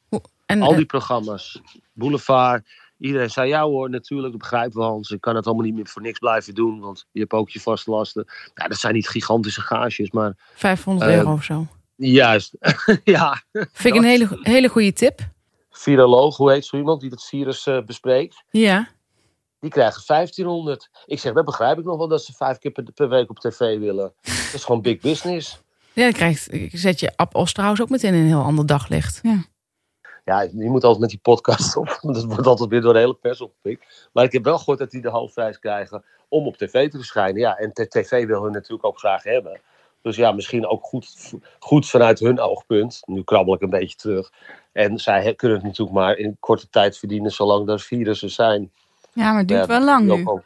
[0.46, 1.60] En, Al eh, die programma's,
[1.92, 2.68] Boulevard.
[2.98, 5.10] Iedereen zei, ja hoor, natuurlijk, dat begrijpen we Hans.
[5.10, 7.60] Ik kan het allemaal niet meer voor niks blijven doen, want je hebt ook je
[7.60, 8.24] vaste lasten.
[8.54, 11.66] Ja, dat zijn niet gigantische gages, maar 500 eh, euro of zo.
[11.96, 12.56] juist.
[13.04, 15.20] ja, Vind ik een hele, hele goede tip.
[15.78, 18.44] Viroloog, hoe heet zo iemand die het virus eh, bespreekt?
[18.50, 18.88] Ja.
[19.60, 20.90] Die krijgen 1500.
[21.06, 23.38] Ik zeg, dat begrijp ik nog wel, dat ze vijf keer per, per week op
[23.38, 24.12] tv willen.
[24.44, 25.62] Dat is gewoon big business.
[25.92, 29.20] Ja, dan krijgt, zet je Ab Osterhaus ook meteen in een heel ander daglicht.
[30.24, 31.98] Ja, je moet altijd met die podcast op.
[32.00, 34.08] want Dat wordt altijd weer door de hele pers opgepikt.
[34.12, 37.40] Maar ik heb wel gehoord dat die de hoofdprijs krijgen om op tv te verschijnen.
[37.40, 39.60] Ja, en tv wil hun natuurlijk ook graag hebben.
[40.04, 43.02] Dus ja, misschien ook goed, goed vanuit hun oogpunt.
[43.04, 44.32] Nu krabbel ik een beetje terug.
[44.72, 48.72] En zij kunnen het natuurlijk maar in korte tijd verdienen zolang er virussen zijn.
[49.12, 50.40] Ja, maar het duurt Ja, wel lang nu.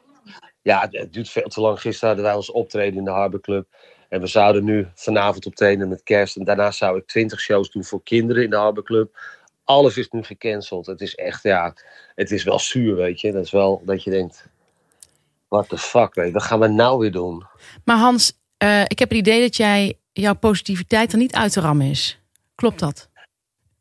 [0.62, 1.80] Ja, het, het duurt veel te lang.
[1.80, 3.66] Gisteren hadden wij ons optreden in de Harbor Club.
[4.08, 6.36] En we zouden nu vanavond optreden met kerst.
[6.36, 9.18] En daarna zou ik twintig shows doen voor kinderen in de Harbor Club.
[9.64, 10.86] Alles is nu gecanceld.
[10.86, 11.74] Het is echt, ja,
[12.14, 13.32] het is wel zuur, weet je.
[13.32, 14.48] Dat is wel dat je denkt,
[15.48, 16.32] what the fuck, weet je.
[16.32, 17.46] Wat gaan we nou weer doen?
[17.84, 21.60] Maar Hans, eh, ik heb het idee dat jij jouw positiviteit er niet uit te
[21.60, 22.20] rammen is.
[22.54, 23.08] Klopt dat?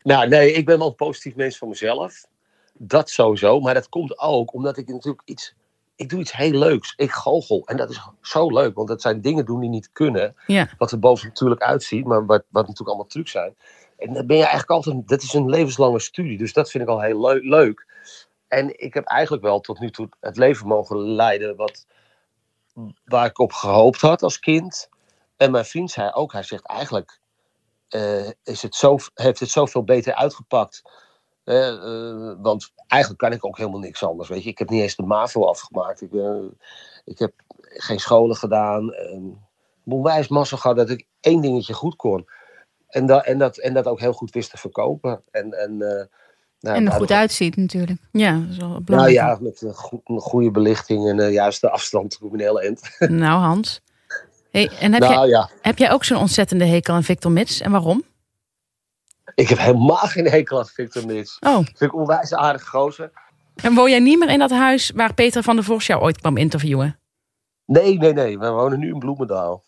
[0.02, 2.26] Nou, nee, ik ben wel een positief mens van mezelf.
[2.74, 3.60] Dat sowieso.
[3.60, 5.56] Maar dat komt ook omdat ik natuurlijk iets...
[5.96, 6.94] Ik doe iets heel leuks.
[6.96, 7.62] Ik goochel.
[7.66, 8.76] En dat is zo leuk.
[8.76, 10.36] Want dat zijn dingen doen die niet kunnen.
[10.48, 10.70] Ja.
[10.78, 12.06] Wat er boven natuurlijk uitziet.
[12.06, 13.56] Maar wat, wat natuurlijk allemaal trucs zijn.
[13.98, 15.08] En dan ben je eigenlijk altijd...
[15.08, 16.38] Dat is een levenslange studie.
[16.38, 17.86] Dus dat vind ik al heel leu- leuk.
[18.48, 21.56] En ik heb eigenlijk wel tot nu toe het leven mogen leiden...
[21.56, 21.86] Wat,
[23.06, 24.90] waar ik op gehoopt had als kind.
[25.38, 26.34] En mijn vriend zei ook...
[26.34, 27.20] Hij zegt eigenlijk
[27.88, 30.82] eh, is het zo, heeft het zoveel beter uitgepakt.
[31.44, 34.30] Eh, eh, want eigenlijk kan ik ook helemaal niks anders.
[34.30, 34.50] Weet je?
[34.50, 36.02] Ik heb niet eens de MAVO afgemaakt.
[36.02, 36.12] Ik,
[37.06, 38.96] ik heb geen scholen gedaan.
[39.86, 42.30] Onwijs massa gehad dat ik één dingetje goed kon.
[42.88, 45.24] En, dat en, dat, en dat ook heel goed wist te verkopen.
[45.32, 46.10] En, en,
[46.60, 48.00] nou, en er goed uitziet natuurlijk.
[48.12, 51.70] Ja, dat is wel Nou ja, met een, go een goede belichting en de juiste
[51.70, 52.82] afstand op een hele end.
[53.10, 53.82] Nou Hans.
[54.52, 55.50] Hey, en heb, nou, jij, ja.
[55.62, 57.62] heb jij ook zo'n ontzettende hekel aan Victor Mits?
[57.62, 58.04] En waarom?
[59.36, 61.38] Ik heb helemaal geen hekel aan Victor Mits.
[61.39, 61.56] Oh.
[61.56, 63.12] Vind ik onwijs aardig gozer.
[63.56, 66.20] En woon jij niet meer in dat huis waar Peter van der Vos jou ooit
[66.20, 67.00] kwam interviewen?
[67.65, 68.39] Nee, nee, nee.
[68.39, 69.63] We wonen nu in Bloemendaal.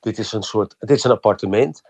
[0.00, 1.82] Dit is een soort, dit is een appartement.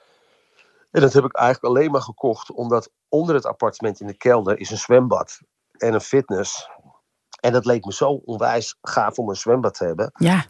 [0.91, 4.59] En dat heb ik eigenlijk alleen maar gekocht omdat onder het appartement in de kelder
[4.59, 5.41] is een zwembad
[5.77, 6.69] en een fitness.
[7.41, 10.13] En dat leek me zo onwijs gaaf om een zwembad te hebben.
[10.15, 10.45] Ja.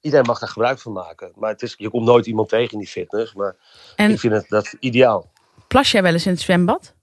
[0.00, 1.32] Iedereen mag daar gebruik van maken.
[1.34, 3.34] Maar het is, je komt nooit iemand tegen in die fitness.
[3.34, 3.56] Maar
[3.96, 5.30] En- ik vind het dat ideaal.
[5.68, 6.94] Plas jij wel eens in het zwembad?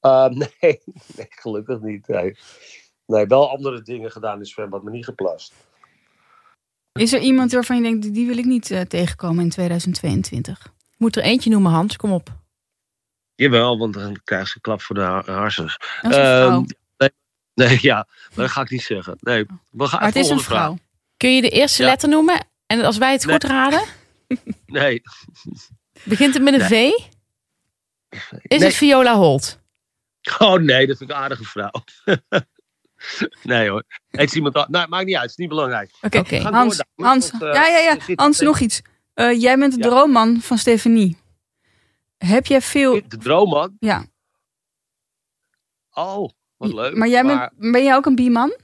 [0.00, 0.26] Uh,
[0.60, 0.82] nee,
[1.16, 2.08] nee, gelukkig niet.
[2.08, 2.36] Nee.
[3.06, 5.52] nee, wel andere dingen gedaan in het zwembad, maar niet geplast.
[6.92, 10.74] Is er iemand waarvan je denkt, die wil ik niet uh, tegenkomen in 2022?
[10.96, 11.96] Moet er eentje noemen, Hans.
[11.96, 12.28] Kom op.
[13.34, 15.00] Jawel, want dan krijg ze een klap voor de
[15.32, 15.76] harsens.
[16.02, 16.64] Is vrouw.
[16.96, 17.10] nee,
[17.54, 17.94] Nee, ja,
[18.34, 19.16] maar dat ga ik niet zeggen.
[19.20, 20.78] Nee, we gaan Maar het is een vrouw.
[21.16, 21.88] Kun je de eerste Ja.
[21.88, 22.46] letter noemen?
[22.66, 23.82] En als wij het goed raden,
[24.66, 25.02] Nee.
[26.04, 26.90] begint het met een V?
[28.42, 29.58] Is het Viola Holt?
[30.38, 31.70] Oh nee, dat vind ik een aardige vrouw.
[33.42, 33.84] nee hoor.
[34.10, 34.54] Het is iemand.
[34.54, 35.22] an- Nee, maakt niet uit.
[35.22, 35.90] Het is niet belangrijk.
[36.00, 36.78] Oké, Hans,
[37.30, 38.14] eh, ja, ja, ja.
[38.14, 38.82] Hans, nog iets.
[39.16, 39.88] Eh, jij bent de Ja.
[39.88, 41.16] droomman van Stefanie.
[42.18, 43.00] Heb jij veel...
[43.08, 43.76] De droomman?
[43.78, 44.04] Ja,
[45.90, 46.96] Oh, wat leuk.
[46.96, 48.56] maar jij bent, ben jij ook een bieman?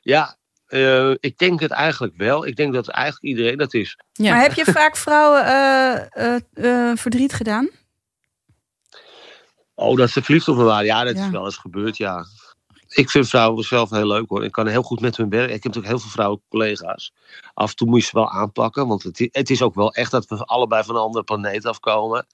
[0.00, 2.46] Ja, eh, ik denk het eigenlijk wel.
[2.46, 3.96] Ik denk dat eigenlijk iedereen dat is.
[4.18, 5.44] Maar heb je vaak vrouwen
[6.52, 7.68] eh, verdriet gedaan?
[9.74, 10.84] Oh, dat ze verliefd op me waren.
[10.86, 11.24] Ja, dat Ja.
[11.24, 12.24] is wel eens gebeurd, ja.
[12.94, 14.44] Ik vind vrouwen zelf heel leuk hoor.
[14.44, 15.54] Ik kan heel goed met hun werken.
[15.54, 17.12] Ik heb natuurlijk heel veel vrouwelijke collega's.
[17.54, 18.86] Af en toe moet je ze wel aanpakken.
[18.88, 22.26] Want het, het is ook wel echt dat we allebei van een andere planeet afkomen.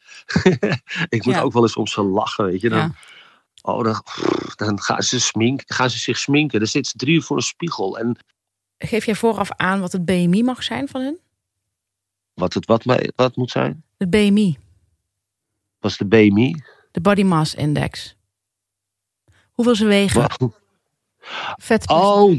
[1.08, 1.40] ik moet Ja.
[1.40, 2.68] ook wel eens om ze lachen, weet je.
[2.68, 2.94] Dan, Ja.
[3.62, 4.02] Oh, dan,
[4.56, 6.58] dan gaan, ze smink, gaan ze zich sminken.
[6.58, 7.98] Dan zitten ze drie uur voor een spiegel.
[7.98, 8.16] En
[8.78, 11.18] Geef jij vooraf aan wat het BMI mag zijn van hen?
[12.34, 12.84] wat het wat,
[13.16, 13.82] wat moet zijn?
[13.96, 14.58] Het BMI,
[15.80, 16.54] Was de BMI?
[16.90, 18.16] de Body Mass Index.
[19.58, 20.20] Hoeveel ze wegen?
[20.38, 20.52] Wow.
[21.56, 21.88] Vet.
[21.88, 22.38] Oh,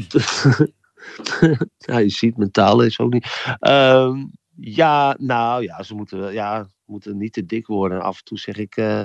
[1.78, 3.44] ja, je ziet, mentaal is ook niet.
[3.58, 4.24] Ehm,
[4.56, 8.02] ja, nou ja, ze moeten, ja, moeten niet te dik worden.
[8.02, 9.02] Af en toe zeg ik, eh,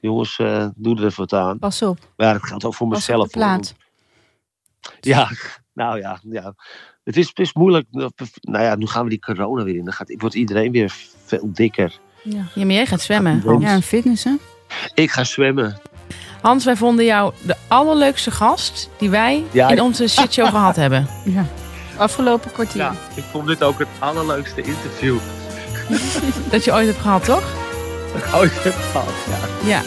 [0.00, 1.58] jongens, eh, doe er even wat aan.
[1.58, 1.98] Pas op.
[2.16, 3.30] Maar ja, dat geldt ook voor Pas op mezelf.
[3.30, 3.74] plaat.
[5.00, 5.30] Ja,
[5.72, 6.54] nou ja, ja.
[7.04, 7.86] Het is, het is moeilijk.
[7.90, 9.84] Nou ja, nu gaan we die corona weer in.
[9.84, 11.98] Dan gaat, wordt iedereen weer veel dikker.
[12.22, 12.44] Ja.
[12.54, 13.42] Ja, maar jij gaat zwemmen.
[13.44, 13.58] Ja.
[13.60, 14.34] Ja, en fitness hè?
[14.94, 15.80] Ik ga zwemmen.
[16.42, 21.08] Hans, wij vonden jou de allerleukste gast die wij Ja, in onze shitshow gehad hebben.
[21.24, 21.46] Ja.
[21.96, 22.80] Afgelopen kwartier.
[22.82, 25.16] Ja, ik vond dit ook het allerleukste interview
[26.50, 27.42] Dat je ooit hebt gehad, toch?
[28.12, 29.12] dat ik ooit heb gehad.
[29.64, 29.68] Ja.
[29.68, 29.82] Ja.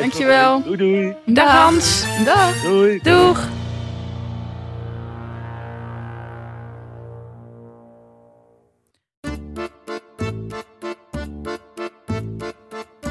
[0.00, 0.62] Dankjewel.
[0.62, 1.14] Doei doei.
[1.26, 2.04] Dag Hans.
[2.24, 2.62] Dag.
[2.62, 3.00] Doei.
[3.02, 3.38] Doeg.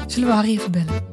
[0.06, 1.09] Zullen we Harry even bellen?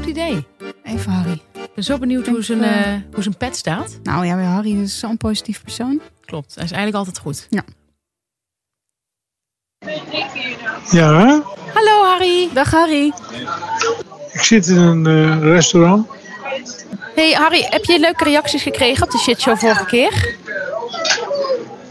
[0.00, 0.46] Goed idee.
[0.82, 1.42] Even Harry.
[1.52, 3.98] Ik ben zo benieuwd hoe zijn, eh, hoe zijn pet staat.
[4.02, 6.00] Nou ja, Harry is zo'n positief persoon.
[6.24, 7.46] Klopt, hij is eigenlijk altijd goed.
[7.50, 7.62] Ja.
[10.90, 11.42] Ja,
[11.74, 12.48] Hallo Harry.
[12.52, 13.12] Dag Harry.
[14.32, 16.08] ik zit in een eh, restaurant.
[17.14, 20.36] Hey Harry, heb je leuke reacties gekregen op de shitshow vorige keer?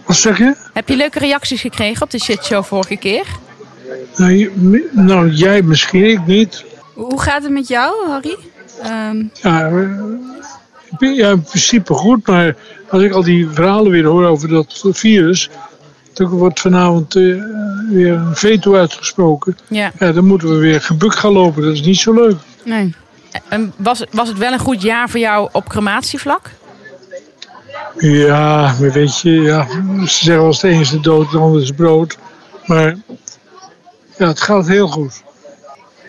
[0.05, 0.55] Wat zeg je?
[0.73, 3.25] Heb je leuke reacties gekregen op de shitshow vorige keer?
[4.15, 4.51] Nou,
[4.91, 6.67] nou, jij misschien, ik niet.
[6.99, 8.37] Hoe gaat het met jou, Harry?
[8.81, 9.69] Ehm, Ja,
[10.99, 12.55] ja, in principe goed, maar
[12.89, 15.49] als ik al die verhalen weer hoor over dat virus,
[16.13, 17.23] dan wordt vanavond eh,
[17.89, 19.57] weer een veto uitgesproken.
[19.67, 19.91] Ja.
[19.99, 22.37] Ja, dan moeten we weer gebuk gaan lopen, dat is niet zo leuk.
[22.65, 22.95] nee.
[23.49, 26.49] En was, was het wel een goed jaar voor jou op crematievlak?
[27.97, 29.67] Ja, maar weet je, ja,
[30.07, 32.17] ze zeggen eens de ene is de dood, de ander is brood.
[32.65, 32.95] Maar
[34.17, 35.23] ja, het gaat heel goed.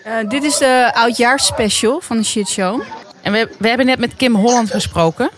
[0.03, 2.81] Eh, dit is de oudjaarsspecial van de Shit Show.
[3.21, 5.29] En we, we hebben net met Kim Holland gesproken.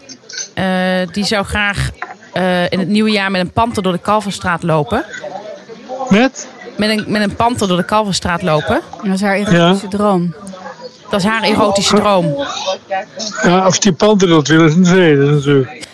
[0.53, 0.65] Eh,
[1.11, 1.89] die zou graag
[2.33, 5.05] eh, in het nieuwe jaar met een panter door de Kalverstraat lopen.
[6.09, 6.47] Met?
[6.77, 8.75] Met een, met een panter door de Kalverstraat lopen.
[8.75, 10.35] En dat is haar erotische droom.
[11.09, 12.45] Dat is haar erotische droom.
[13.43, 15.87] Ja, als die panter dat wil, is een tweede natuurlijk.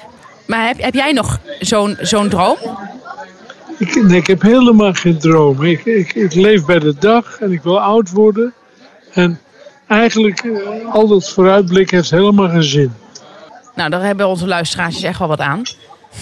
[0.46, 2.58] Maar heb, heb jij nog zo'n zo'n droom?
[3.78, 5.64] Ik, nee, ik heb helemaal geen droom.
[5.64, 8.54] Ik, ik, ik leef bij de dag en ik wil oud worden.
[9.14, 9.40] En
[9.88, 12.94] eigenlijk, eh, al dat vooruitblik heeft helemaal geen zin.
[13.76, 15.62] Nou, daar hebben onze luisteraars echt wel wat aan.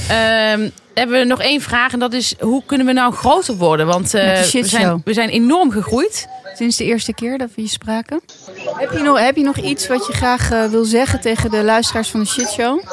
[0.07, 3.87] Ehm, hebben we nog één vraag en dat is: hoe kunnen we nou groter worden?
[3.87, 4.81] Want eh, we, shitshow.
[4.81, 6.27] zijn, we zijn enorm gegroeid.
[6.55, 8.21] Sinds de eerste keer dat we hier spraken.
[8.77, 11.63] Heb je nog, heb je nog iets wat je graag eh, wil zeggen tegen de
[11.63, 12.83] luisteraars van de Shit Show?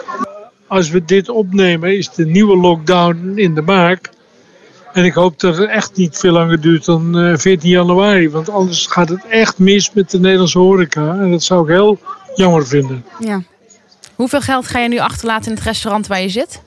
[0.66, 4.10] Als we dit opnemen, is de nieuwe lockdown in de maak.
[4.94, 8.30] En ik hoop dat het echt niet veel langer duurt dan eh, 14 januari.
[8.30, 11.14] Want anders gaat het echt mis met de Nederlandse horeca.
[11.18, 11.98] En dat zou ik heel
[12.34, 13.04] jammer vinden.
[13.18, 13.42] Ja.
[14.14, 16.60] Hoeveel geld ga je nu achterlaten in het restaurant waar je zit?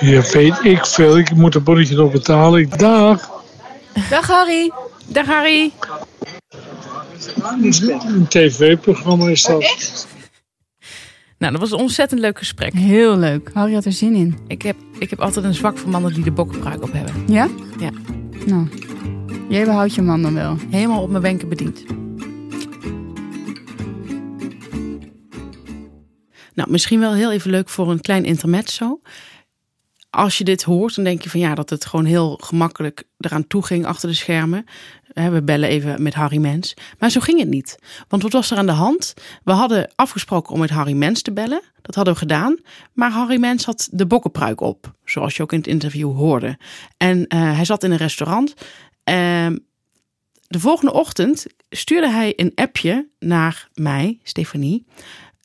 [0.00, 1.18] Ja, weet ik veel.
[1.18, 2.60] Ik moet een bonnetje nog betalen.
[2.60, 3.30] Ik- Dag.
[4.10, 4.70] Dag Harry.
[5.06, 5.72] Dag Harry.
[7.42, 10.06] Een tv-programma is dat.
[11.42, 12.72] Nou, dat was een ontzettend leuk gesprek.
[12.72, 13.50] Heel leuk.
[13.54, 14.38] Harry had er zin in.
[14.46, 17.14] Ik heb, ik heb altijd een zwak voor mannen die de bokkenbruik op hebben.
[17.26, 17.48] Ja?
[17.78, 17.90] Ja.
[18.46, 18.68] Nou,
[19.48, 20.56] jij behoudt je man dan wel.
[20.70, 21.84] Helemaal op mijn wenken bediend.
[26.54, 29.00] Nou, misschien wel heel even leuk voor een klein intermezzo.
[30.14, 33.46] Als je dit hoort, dan denk je van ja, dat het gewoon heel gemakkelijk eraan
[33.46, 34.64] toe ging achter de schermen.
[35.14, 36.74] We bellen even met Harry Mens.
[36.98, 37.78] Maar zo ging het niet.
[38.08, 39.14] Want wat was er aan de hand?
[39.44, 41.62] We hadden afgesproken om met Harry Mens te bellen.
[41.82, 42.58] Dat hadden we gedaan.
[42.92, 44.94] Maar Harry Mens had de bokkenpruik op.
[45.04, 46.58] Zoals je ook in het interview hoorde.
[46.96, 48.54] En uh, hij zat in een restaurant.
[49.10, 49.46] Uh,
[50.46, 54.86] de volgende ochtend stuurde hij een appje naar mij, Stefanie.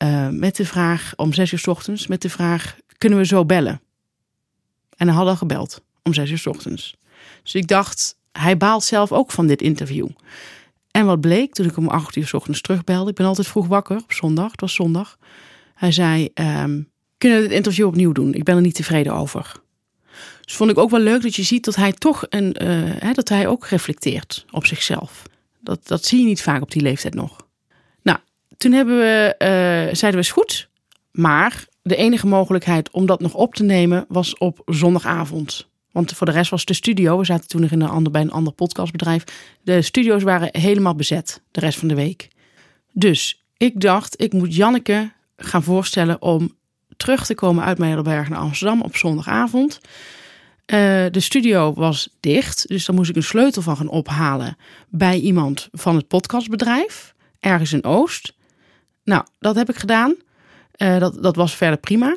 [0.02, 2.06] Uh, met de vraag om zes uur s ochtends.
[2.06, 3.80] Met de vraag: kunnen we zo bellen?
[4.98, 6.96] En hij had al gebeld om zes uur s ochtends.
[7.42, 10.08] Dus ik dacht, hij baalt zelf ook van dit interview.
[10.90, 13.10] En wat bleek toen ik om acht uur s ochtends terugbelde.
[13.10, 14.50] Ik ben altijd vroeg wakker op zondag.
[14.50, 15.18] Het was zondag.
[15.74, 18.34] Hij zei, um, kunnen we dit interview opnieuw doen?
[18.34, 19.52] Ik ben er niet tevreden over.
[20.44, 22.56] Dus vond ik ook wel leuk dat je ziet dat hij toch een,
[22.98, 25.22] hè, dat hij ook reflecteert op zichzelf.
[25.60, 27.36] Dat, dat zie je niet vaak op die leeftijd nog.
[28.02, 28.18] Nou,
[28.56, 30.68] toen hebben we, uh, zeiden we is goed.
[31.10, 35.68] Maar de enige mogelijkheid om dat nog op te nemen was op zondagavond.
[35.92, 38.20] Want voor de rest was de studio, we zaten toen nog in een ander, bij
[38.20, 39.24] een ander podcastbedrijf.
[39.62, 42.28] De studio's waren helemaal bezet de rest van de week.
[42.92, 46.56] Dus ik dacht, ik moet Janneke gaan voorstellen om
[46.96, 49.80] terug te komen uit Middelberg naar Amsterdam op zondagavond.
[49.80, 50.76] Uh,
[51.10, 54.56] de studio was dicht, dus daar moest ik een sleutel van gaan ophalen
[54.88, 58.32] bij iemand van het podcastbedrijf, ergens in Oost.
[59.04, 60.14] Nou, dat heb ik gedaan.
[60.78, 62.16] Uh, dat, dat was verder prima.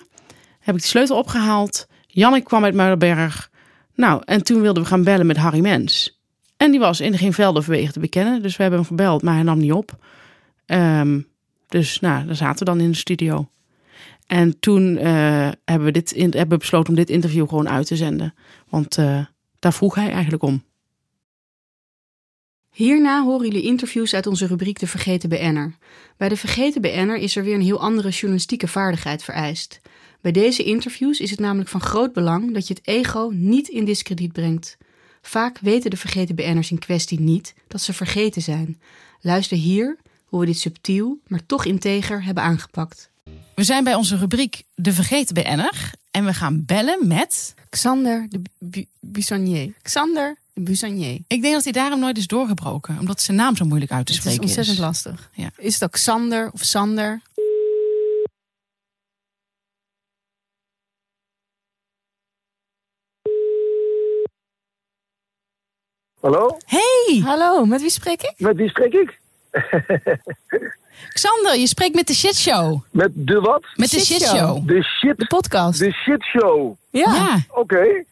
[0.60, 1.88] Heb ik de sleutel opgehaald.
[2.08, 3.50] Janneke kwam uit Muidenberg.
[3.96, 6.20] Nou, en toen wilden we gaan bellen met Harry Mens.
[6.58, 8.42] En die was in geen velden vanwege te bekennen.
[8.42, 9.98] Dus we hebben hem gebeld, maar hij nam niet op.
[10.66, 11.28] Um,
[11.68, 13.50] dus nou, daar zaten we dan in de studio.
[14.28, 17.96] En toen uh, hebben, we dit in, hebben besloten om dit interview gewoon uit te
[17.96, 18.34] zenden.
[18.70, 19.26] Want uh,
[19.60, 20.64] daar vroeg hij eigenlijk om.
[22.72, 25.76] Hierna horen jullie interviews uit onze rubriek De Vergeten BN'er.
[26.18, 29.82] Bij De Vergeten BN'er is er weer een heel andere journalistieke vaardigheid vereist.
[30.22, 33.86] Bij deze interviews is het namelijk van groot belang dat je het ego niet in
[33.86, 34.78] discrediet brengt.
[35.22, 38.80] Vaak weten de vergeten BN'ers in kwestie niet dat ze vergeten zijn.
[39.22, 43.10] Luister hier hoe we dit subtiel, maar toch integer hebben aangepakt.
[43.56, 47.54] We zijn bij onze rubriek De Vergeten BN'er en we gaan bellen met...
[47.70, 49.74] Xander de Buissonnier.
[49.82, 51.20] Xander de Buissonnier.
[51.28, 54.14] Ik denk dat hij daarom nooit is doorgebroken, omdat zijn naam zo moeilijk uit te
[54.14, 54.50] spreken is.
[54.50, 55.30] Het is ontzettend lastig.
[55.34, 55.50] Ja.
[55.58, 57.22] Is het ook Xander of Sander?
[66.20, 66.58] Hallo?
[66.66, 67.22] Hey!
[67.24, 68.34] Hallo, met wie spreek ik?
[68.38, 69.20] Met wie spreek ik?
[71.14, 72.82] Xander, je spreekt met de shitshow.
[72.92, 73.64] Met de wat?
[73.76, 74.68] Met de shitshow.
[74.68, 75.18] De shit.
[75.18, 75.80] De podcast.
[75.80, 76.76] De shitshow.
[76.90, 77.14] Ja.
[77.14, 77.46] ja.
[77.50, 78.04] Oké.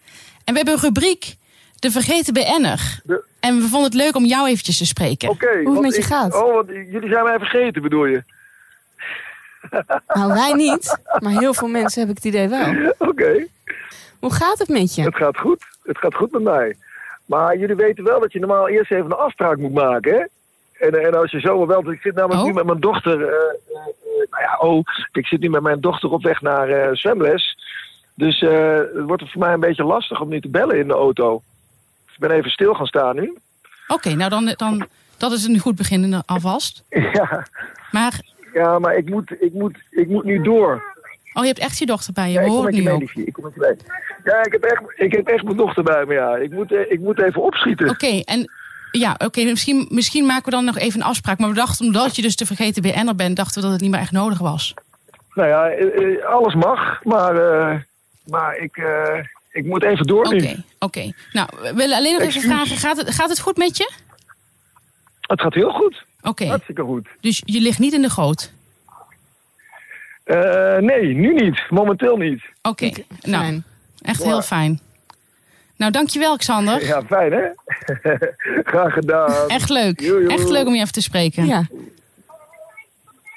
[0.43, 1.37] En we hebben een rubriek,
[1.79, 2.99] de vergeten BN'er.
[3.03, 3.23] De...
[3.39, 5.29] En we vonden het leuk om jou eventjes te spreken.
[5.29, 5.45] Oké.
[5.45, 6.05] Okay, Hoe het met je ik...
[6.05, 6.35] gaat.
[6.35, 8.23] Oh, want jullie zijn mij vergeten, bedoel je?
[10.07, 10.97] Nou, wij niet.
[11.19, 12.67] Maar heel veel mensen heb ik het idee wel.
[12.69, 12.93] Oké.
[12.97, 13.47] Okay.
[14.19, 15.01] Hoe gaat het met je?
[15.01, 15.63] Het gaat goed.
[15.83, 16.75] Het gaat goed met mij.
[17.25, 20.25] Maar jullie weten wel dat je normaal eerst even een afspraak moet maken, hè?
[20.85, 22.47] En, en als je zo wel, ik zit namelijk oh.
[22.47, 23.19] nu met mijn dochter.
[23.19, 23.75] Uh, uh,
[24.29, 27.57] nou ja, oh, ik zit nu met mijn dochter op weg naar uh, zwemles.
[28.15, 31.41] Dus het wordt voor mij een beetje lastig om nu te bellen in de auto.
[32.19, 33.37] Ik ben even stil gaan staan nu.
[33.87, 36.83] Oké, okay, nou dan, dan dat is een goed begin alvast.
[37.13, 37.47] Ja.
[37.91, 38.21] Maar.
[38.53, 40.83] Ja, maar ik moet, ik moet, ik moet nu door.
[41.33, 42.39] Oh, je hebt echt je dochter bij je.
[42.39, 43.01] Ja, horen nu ook.
[43.01, 43.75] Ik kom met je mee.
[44.23, 46.35] Ja, ik heb, echt, ik heb echt mijn dochter bij me, ja.
[46.35, 47.89] Ik moet, ik moet even opschieten.
[47.89, 48.51] Oké, okay, en
[48.91, 51.39] ja, oké, misschien, misschien maken we dan nog even een afspraak.
[51.39, 53.91] Maar we dachten, omdat je dus de vergeten BN'er bent, dachten we dat het niet
[53.91, 54.73] meer echt nodig was.
[55.33, 57.79] Nou ja, alles mag, maar, uh,
[58.25, 59.19] maar ik, uh,
[59.51, 60.55] ik moet even door Oké, nu.
[60.79, 61.11] oké.
[61.31, 63.91] Nou, we willen alleen nog even vragen, gaat het, gaat het goed met je?
[65.21, 66.03] Het gaat heel goed.
[66.17, 66.29] Oké.
[66.29, 66.47] Okay.
[66.47, 67.07] Hartstikke goed.
[67.19, 68.51] Dus je ligt niet in de goot?
[70.25, 71.61] Uh, nee, nu niet.
[71.69, 72.43] Momenteel niet.
[72.61, 73.05] Oké, okay.
[73.21, 73.61] nou,
[74.01, 74.79] echt heel fijn.
[75.75, 76.85] Nou, dankjewel, Xander.
[76.85, 77.47] Ja, fijn hè?
[78.71, 79.49] Graag gedaan.
[79.49, 79.99] Echt leuk.
[79.99, 80.31] Joe, joe.
[80.31, 81.45] Echt leuk om je even te spreken.
[81.45, 81.67] Ja.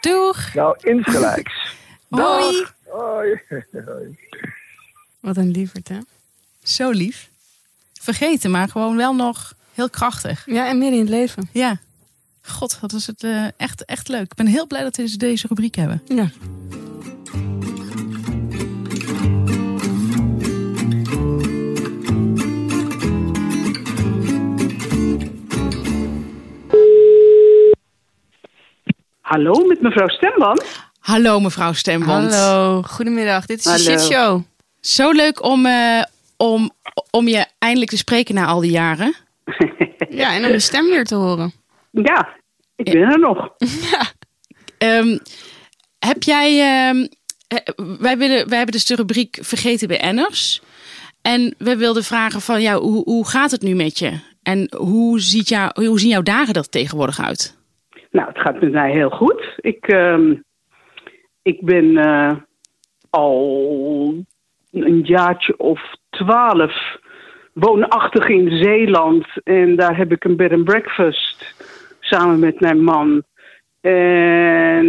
[0.01, 0.55] Doeg.
[0.55, 1.75] Nou, insgelijks.
[2.09, 2.67] Hoi.
[2.89, 3.41] Hoi.
[5.23, 5.99] Wat een lieverd, hè?
[6.63, 7.31] Zo lief.
[7.93, 10.43] Vergeten, maar gewoon wel nog heel krachtig.
[10.47, 11.49] Ja, en midden in het leven.
[11.53, 11.79] Ja.
[12.43, 14.23] God, wat is het uh, echt, echt leuk.
[14.23, 16.03] Ik ben heel blij dat we deze rubriek hebben.
[16.07, 16.31] Ja.
[29.21, 30.65] Hallo, met mevrouw Stemband.
[30.99, 32.35] Hallo, mevrouw Stemband.
[32.35, 33.47] Hallo, goedemiddag.
[33.47, 34.43] Dit is de Shit Show.
[34.83, 36.03] Zo leuk om, uh,
[36.37, 36.71] om,
[37.11, 39.15] om je eindelijk te spreken na al die jaren.
[40.21, 41.53] ja, en om je stem weer te horen.
[41.91, 42.29] Ja,
[42.77, 43.49] ik ben er nog.
[43.91, 44.99] ja.
[44.99, 45.19] Um,
[45.99, 46.89] heb jij...
[46.89, 47.09] Um,
[47.99, 50.63] wij, willen, wij hebben dus de rubriek Vergeten BN'ers.
[51.23, 54.21] En we wilden vragen van jou, hoe, hoe gaat het nu met je?
[54.43, 57.59] En hoe, ziet jou, hoe zien jouw dagen er tegenwoordig uit?
[58.11, 59.53] Nou, het gaat met mij heel goed.
[59.57, 60.31] Ik, uh,
[61.43, 62.33] ik ben uh,
[63.11, 64.25] al
[64.73, 66.99] een jaartje of twaalf
[67.53, 69.27] woonachtig in Zeeland.
[69.45, 71.55] En daar heb ik een bed and breakfast
[72.01, 73.23] samen met mijn man.
[73.81, 74.87] En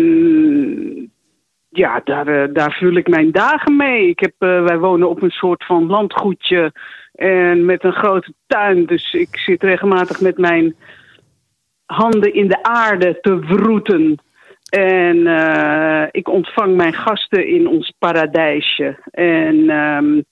[1.70, 4.10] ja, daar, uh, daar vul ik mijn dagen mee.
[4.10, 6.72] Ik heb, uh, wij wonen op een soort van landgoedje
[7.14, 8.86] en met een grote tuin.
[8.86, 10.76] Dus ik zit regelmatig met mijn
[11.86, 14.20] handen in de aarde te wroeten.
[14.80, 18.98] En uh, ik ontvang mijn gasten in ons paradijsje.
[19.12, 20.24] En um,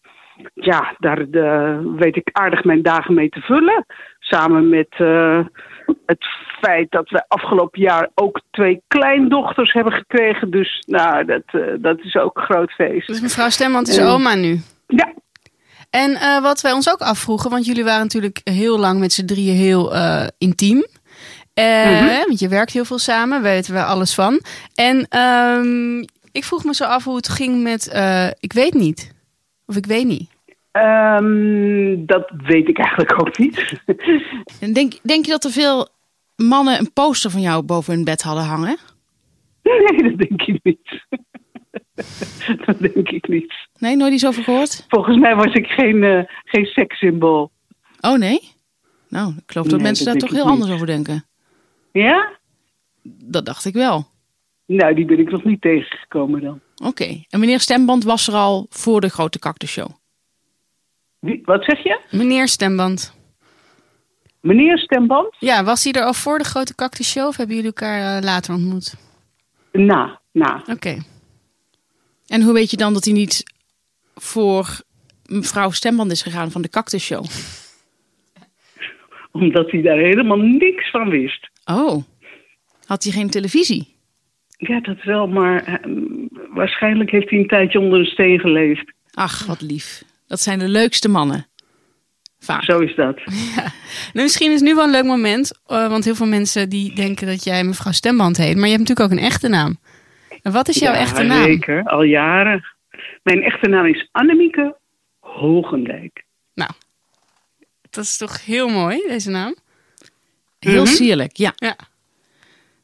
[0.53, 3.85] ja, daar de, weet ik aardig mijn dagen mee te vullen.
[4.19, 5.39] Samen met uh,
[6.05, 6.25] het
[6.61, 10.51] feit dat we afgelopen jaar ook twee kleindochters hebben gekregen.
[10.51, 13.07] Dus nou, dat, uh, dat is ook een groot feest.
[13.07, 14.59] Dus mevrouw Stemmand is en, oma nu?
[14.87, 15.13] Ja.
[15.89, 19.55] En wat wij ons ook afvroegen, want jullie waren natuurlijk heel lang met z'n drieën
[19.55, 19.93] heel
[20.37, 20.85] intiem.
[21.60, 22.24] Uh, mm -hmm.
[22.28, 24.41] Want je werkt heel veel samen, weten we alles van.
[24.76, 29.14] En um, ik vroeg me zo af hoe het ging met uh, Ik weet niet.
[29.66, 30.30] Of ik weet niet.
[30.72, 33.74] Um, dat weet ik eigenlijk ook niet.
[34.62, 35.88] en denk, denk je dat er veel
[36.36, 38.78] mannen een poster van jou boven hun bed hadden hangen?
[39.64, 41.06] Nee, dat denk ik niet.
[42.66, 43.54] dat denk ik niet.
[43.80, 44.86] Nee, nooit iets over gehoord?
[44.88, 47.52] Volgens mij was ik geen, uh, geen sekssymbool.
[48.02, 48.39] Oh nee?
[49.10, 50.54] Nou, ik geloof dat nee, mensen dat daar toch heel niet.
[50.54, 51.26] anders over denken.
[51.91, 52.37] Ja?
[53.03, 54.05] Dat dacht ik wel.
[54.65, 56.59] Nou, die ben ik nog niet tegengekomen dan.
[56.75, 56.87] Oké.
[56.87, 57.25] Okay.
[57.29, 59.89] En meneer Stemband was er al voor de grote cactusshow?
[61.19, 61.99] Wie, wat zeg je?
[62.11, 63.19] Meneer Stemband.
[64.41, 65.35] Meneer Stemband?
[65.39, 68.53] Ja, was hij er al voor de grote cactusshow of hebben jullie elkaar uh, later
[68.53, 68.95] ontmoet?
[69.71, 70.55] Na, na.
[70.59, 70.71] Oké.
[70.71, 71.01] Okay.
[72.27, 73.43] En hoe weet je dan dat hij niet
[74.15, 74.81] voor
[75.25, 77.25] mevrouw Stemband is gegaan van de cactusshow?
[79.31, 81.51] Omdat hij daar helemaal niks van wist.
[81.66, 82.03] Oh,
[82.86, 83.95] had hij geen televisie?
[84.57, 88.93] Ja, dat wel, maar uh, waarschijnlijk heeft hij een tijdje onder een steen geleefd.
[89.14, 90.03] Ach, wat lief.
[90.28, 91.45] Dat zijn de leukste mannen.
[92.39, 92.64] Vaak.
[92.64, 93.20] Zo is dat.
[93.55, 93.62] Ja.
[94.14, 97.28] Nou, misschien is nu wel een leuk moment, uh, want heel veel mensen die denken
[97.28, 99.78] dat jij mevrouw Stemband heet, maar je hebt natuurlijk ook een echte naam.
[100.41, 101.43] En wat is jouw ja, echte naam?
[101.43, 102.66] Zeker, al jaren.
[103.24, 104.76] Mijn echte naam is Annemieke
[105.20, 106.24] Hogendijk.
[106.53, 106.72] Nou,
[107.89, 109.55] dat is toch heel mooi, deze naam?
[110.66, 110.95] Heel mm -hmm.
[110.95, 111.53] sierlijk, ja.
[111.55, 111.76] ja.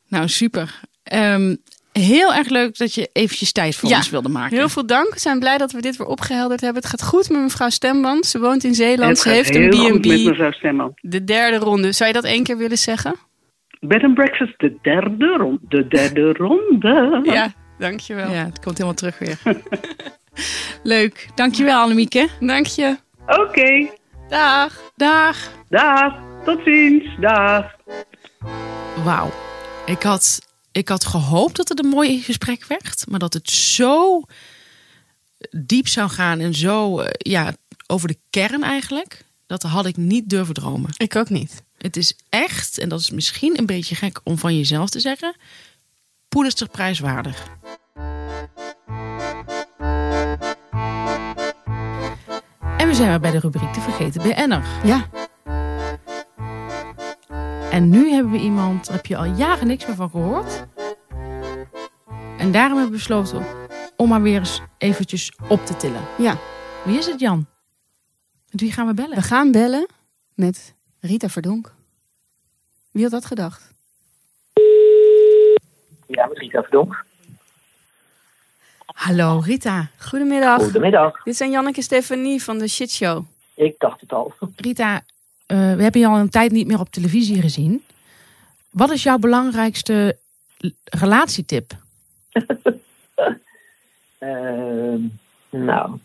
[0.07, 0.79] Nou, super.
[1.13, 1.57] Um,
[1.91, 4.57] heel erg leuk dat je eventjes tijd voor ja, ons wilde maken.
[4.57, 5.13] Heel veel dank.
[5.13, 6.81] We zijn blij dat we dit weer opgehelderd hebben.
[6.81, 8.25] Het gaat goed met mevrouw Stemband.
[8.25, 9.17] Ze woont in Zeeland.
[9.17, 10.05] Ze heeft een B&B.
[10.05, 10.93] met mevrouw Stemband.
[11.01, 11.91] De derde ronde.
[11.91, 13.15] Zou je dat één keer willen zeggen?
[13.79, 15.59] Bed and breakfast, de derde ronde.
[15.67, 17.21] De derde ronde.
[17.23, 18.31] Ja, dankjewel.
[18.31, 19.39] Ja, het komt helemaal terug weer.
[20.83, 21.27] leuk.
[21.35, 22.27] Dankjewel, Annemieke.
[22.39, 22.97] Dank je.
[23.27, 23.41] Oké.
[23.41, 23.91] Okay.
[24.29, 24.91] Dag.
[24.95, 25.51] Dag.
[25.69, 26.26] Dag.
[26.47, 27.15] Tot ziens.
[27.19, 27.75] Dag.
[29.03, 29.31] Wauw.
[29.85, 30.39] Ik had,
[30.71, 33.05] ik had gehoopt dat het een mooi gesprek werd.
[33.07, 34.21] Maar dat het zo
[35.49, 37.55] diep zou gaan en zo ja,
[37.87, 39.23] over de kern eigenlijk.
[39.45, 40.89] Dat had ik niet durven dromen.
[40.97, 41.63] Ik ook niet.
[41.77, 45.35] Het is echt, en dat is misschien een beetje gek om van jezelf te zeggen,
[46.29, 47.47] Pulitzerprijswaardig.
[52.77, 54.63] En we zijn weer bij de rubriek De Vergeten BN'er.
[54.83, 55.09] Ja.
[57.77, 60.65] En nu hebben we iemand, daar heb je al jaren niks meer van gehoord.
[62.37, 63.45] En daarom hebben we besloten
[63.95, 66.01] om maar weer eens eventjes op te tillen.
[66.17, 66.37] Ja.
[66.85, 67.45] Wie is het, Jan?
[68.51, 69.15] Met wie gaan we bellen?
[69.15, 69.87] We gaan bellen
[70.33, 71.73] met Rita Verdonk.
[72.91, 73.73] Wie had dat gedacht?
[76.07, 77.05] Ja, met Rita Verdonk.
[78.85, 79.89] Hallo Rita.
[79.97, 80.63] Goedemiddag.
[80.63, 81.23] Goedemiddag.
[81.23, 83.25] Dit zijn Janneke en Stefanie van de Shit Show.
[83.53, 84.33] Ik dacht het al.
[84.55, 85.01] Rita,
[85.47, 87.83] uh, we hebben je al een tijd niet meer op televisie gezien.
[88.69, 90.17] Wat is jouw belangrijkste
[90.83, 91.71] relatietip?
[94.19, 94.95] uh,
[95.49, 95.97] nou,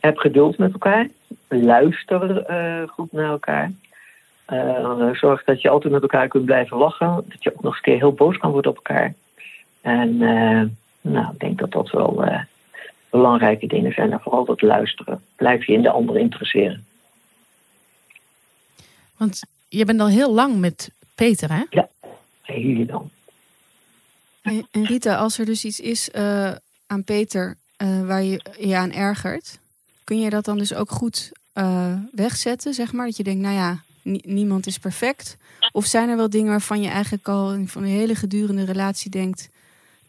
[0.00, 1.08] heb geduld met elkaar.
[1.48, 3.72] Luister uh, goed naar elkaar.
[4.52, 7.24] Uh, zorg dat je altijd met elkaar kunt blijven lachen.
[7.28, 9.14] Dat je ook nog eens een keer heel boos kan worden op elkaar.
[9.80, 10.16] En
[11.00, 12.24] nou, ik denk dat dat wel
[13.10, 14.12] belangrijke dingen zijn.
[14.12, 15.20] En vooral dat luisteren.
[15.36, 16.84] Blijf je in de ander interesseren.
[19.22, 21.62] Want je bent al heel lang met Peter, hè?
[21.70, 21.88] Ja,
[22.42, 23.08] heel lang.
[24.42, 26.52] En, en Rita, als er dus iets is uh,
[26.86, 29.58] aan Peter uh, waar je je aan ergert,
[30.04, 33.06] kun je dat dan dus ook goed uh, wegzetten, zeg maar?
[33.06, 33.82] Dat je denkt, nou ja,
[34.22, 35.36] niemand is perfect.
[35.72, 39.50] Of zijn er wel dingen waarvan je eigenlijk al van de hele gedurende relatie denkt,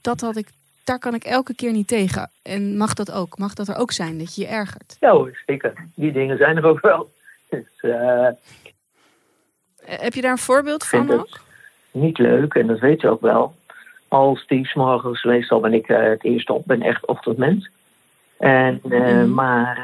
[0.02, 0.48] dat had ik
[0.84, 2.30] daar kan ik elke keer niet tegen.
[2.42, 3.38] En mag dat ook?
[3.38, 4.98] Mag dat er ook zijn, dat je je ergert?
[5.00, 5.74] Ja hoor, zeker.
[5.96, 7.12] Die dingen zijn er ook wel.
[7.50, 7.92] Dus,
[9.86, 11.40] Heb je daar een voorbeeld van ook?
[11.92, 13.56] Niet leuk, en dat weet je ook wel.
[14.08, 17.70] Als die s'morgens, meestal ben ik uh, het eerste op, ben echt ochtendmens.
[18.38, 19.34] En, uh, mm.
[19.34, 19.78] Maar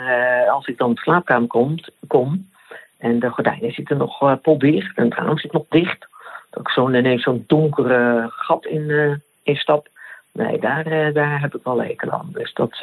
[0.50, 1.76] als ik dan de slaapkamer kom,
[2.08, 2.50] kom
[2.97, 6.08] en de gordijnen zitten nog uh, potdicht en het raam zit nog dicht.
[6.50, 9.88] Dat ik zo'n ineens zo'n donkere gat in, in stap.
[10.32, 12.30] Nee, daar, daar heb ik wel lekel aan.
[12.34, 12.78] Dus dat,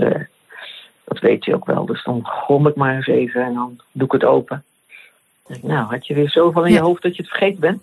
[1.05, 1.87] dat weet je ook wel.
[1.87, 4.65] Dus dan grom ik maar eens even en dan doe ik het open.
[5.63, 6.77] Nou, had je weer zoveel in ja.
[6.77, 7.83] je hoofd dat je het vergeten bent?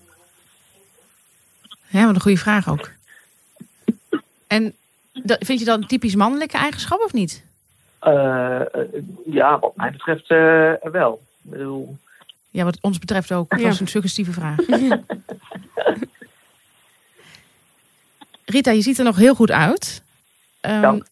[1.87, 2.91] Ja, wat een goede vraag ook.
[4.47, 4.75] En
[5.39, 7.43] vind je dat een typisch mannelijke eigenschap of niet?
[9.25, 10.27] ja, wat mij betreft
[10.91, 11.21] wel.
[11.43, 11.97] Ik bedoel,
[12.53, 13.49] ja, wat ons betreft ook.
[13.49, 14.57] Dat was een suggestieve vraag.
[18.45, 20.03] Rita, je ziet er nog heel goed uit.
[20.61, 21.03] Um,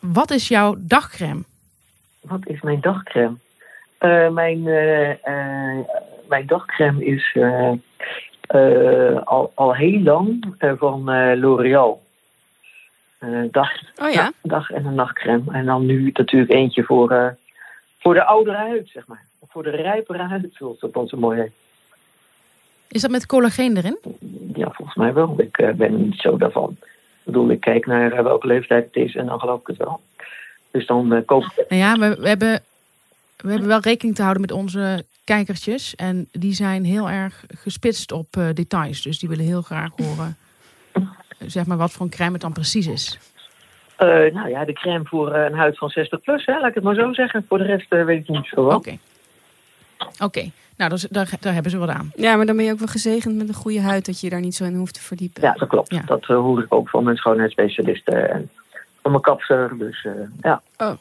[0.00, 1.42] wat is jouw dagcreme?
[2.20, 3.34] Wat is mijn dagcreme?
[4.04, 5.78] Uh, mijn, uh, uh,
[6.28, 7.36] mijn dagcreme is
[9.24, 11.04] al, al heel lang van
[11.38, 12.02] L'Oreal.
[13.50, 14.32] dag, oh, ja?
[14.42, 15.42] dag en een nachtcreme.
[15.52, 17.36] En dan nu natuurlijk eentje voor,
[17.98, 19.22] voor de oudere huid, zeg maar
[19.54, 21.52] voor de rijpere huid, zoals dat dan zo mooi heet.
[22.88, 23.98] Is dat met collageen erin?
[24.54, 25.34] Ja, volgens mij wel.
[25.36, 26.76] Ik uh, ben niet zo daarvan.
[26.80, 29.76] Ik bedoel, ik kijk naar uh, welke leeftijd het is en dan geloof ik het
[29.76, 30.00] wel.
[30.70, 31.64] Dus dan uh, koop ik...
[31.68, 32.62] Nou ja, we, we, hebben,
[33.44, 35.94] we hebben wel rekening te houden met onze kijkertjes.
[35.94, 39.02] En die zijn heel erg gespitst op details.
[39.02, 40.36] Dus die willen heel graag horen
[41.46, 43.18] zeg maar, wat voor een crème het dan precies is.
[43.98, 46.94] nou ja, de crème voor een huid van 60 plus, hè, laat ik het maar
[46.94, 47.44] zo zeggen.
[47.48, 48.76] Voor de rest weet ik niet zo wel.
[48.76, 48.98] Oké.
[50.22, 52.12] Oké, nou dus, daar, daar hebben ze wat aan.
[52.16, 54.40] Ja, maar dan ben je ook wel gezegend met een goede huid dat je daar
[54.40, 55.42] niet zo in hoeft te verdiepen.
[55.42, 56.06] Ja, dat klopt.
[56.06, 58.50] Dat uh, hoor ik ook van mijn schoonheidsspecialisten en
[59.02, 59.78] van mijn kapster.
[59.78, 60.62] Dus uh, ja.
[60.76, 60.92] Oh,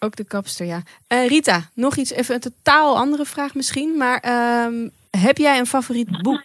[0.00, 0.82] ook de kapster, ja.
[1.08, 3.96] Uh, Rita, nog iets, even een totaal andere vraag misschien.
[3.96, 6.44] Maar uh, heb jij een favoriet boek?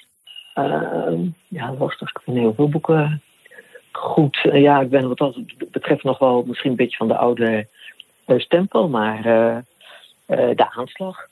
[0.53, 2.09] Ehm, ja, lastig.
[2.09, 3.21] Ik vind heel veel boeken
[3.91, 4.37] goed.
[4.51, 5.37] ja, ik ben wat dat
[5.71, 7.67] betreft nog wel misschien een beetje van de oude
[8.25, 8.87] stempel.
[8.87, 9.21] Maar
[10.25, 11.27] de aanslag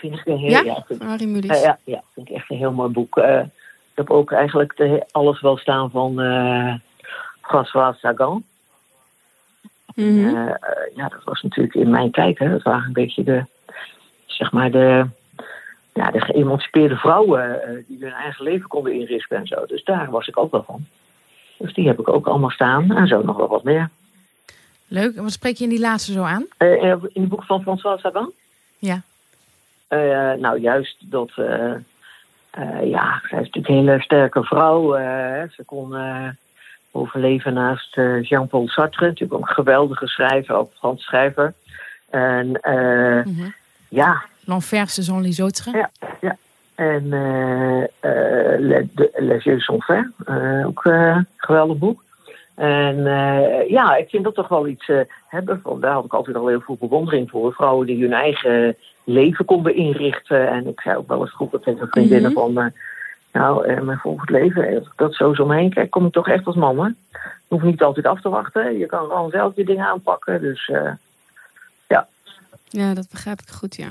[0.00, 2.72] vind ik een heel, ja, ja, vind, uh, ja, ja, vind ik echt een heel
[2.72, 3.18] mooi boek.
[3.18, 6.74] Uh, ik heb ook eigenlijk de, alles wel staan van uh,
[7.40, 8.44] François Sagan.
[10.00, 10.56] Mm -hmm.
[10.94, 13.44] ja, dat was natuurlijk in mijn tijd, hè, dat waren een beetje de,
[14.26, 15.06] zeg maar de,
[15.92, 19.66] ja, de geëmancipeerde vrouwen die hun eigen leven konden inrichten en zo.
[19.66, 20.86] Dus daar was ik ook wel van.
[21.58, 23.88] Dus die heb ik ook allemaal staan en zo nog wel wat meer.
[24.86, 25.16] Leuk.
[25.16, 26.46] En wat spreek je in die laatste zo aan?
[26.58, 28.32] in het boek van François Sagan?
[28.78, 29.02] Ja.
[30.36, 31.30] Nou, juist dat.
[32.82, 34.94] Ja, zij is natuurlijk een hele sterke vrouw.
[35.56, 35.94] ze kon
[36.90, 41.54] overleven naast Jean-Paul Sartre, natuurlijk ook een geweldige schrijver, ook Frans schrijver.
[42.10, 43.54] En mm -hmm.
[43.88, 44.22] ja.
[44.44, 45.74] L'Enfer, Jean Les Autres.
[45.74, 46.36] Ja, ja.
[46.74, 47.08] En
[48.58, 48.86] Les,
[49.16, 50.08] Les Yeux sont faits,
[50.66, 52.02] ook een geweldig boek.
[52.54, 53.02] En
[53.68, 54.90] ja, ik vind dat toch wel iets
[55.26, 55.60] hebben.
[55.62, 57.52] Van, daar had ik altijd al heel veel bewondering voor.
[57.52, 60.48] Vrouwen die hun eigen leven konden inrichten.
[60.48, 62.54] En ik zei ook wel eens goed tegen vriendinnen mm -hmm.
[62.54, 62.72] van...
[63.32, 66.28] Nou, uh, mijn volgend leven, als ik dat zo zo omheen kijk, kom ik toch
[66.28, 66.78] echt als man.
[66.78, 66.86] Hè?
[66.86, 66.94] Je
[67.48, 68.78] hoeft niet altijd af te wachten.
[68.78, 70.40] Je kan gewoon zelf je dingen aanpakken.
[70.40, 70.92] Dus uh,
[71.88, 72.08] ja.
[72.68, 73.88] Ja, dat begrijp ik goed, ja.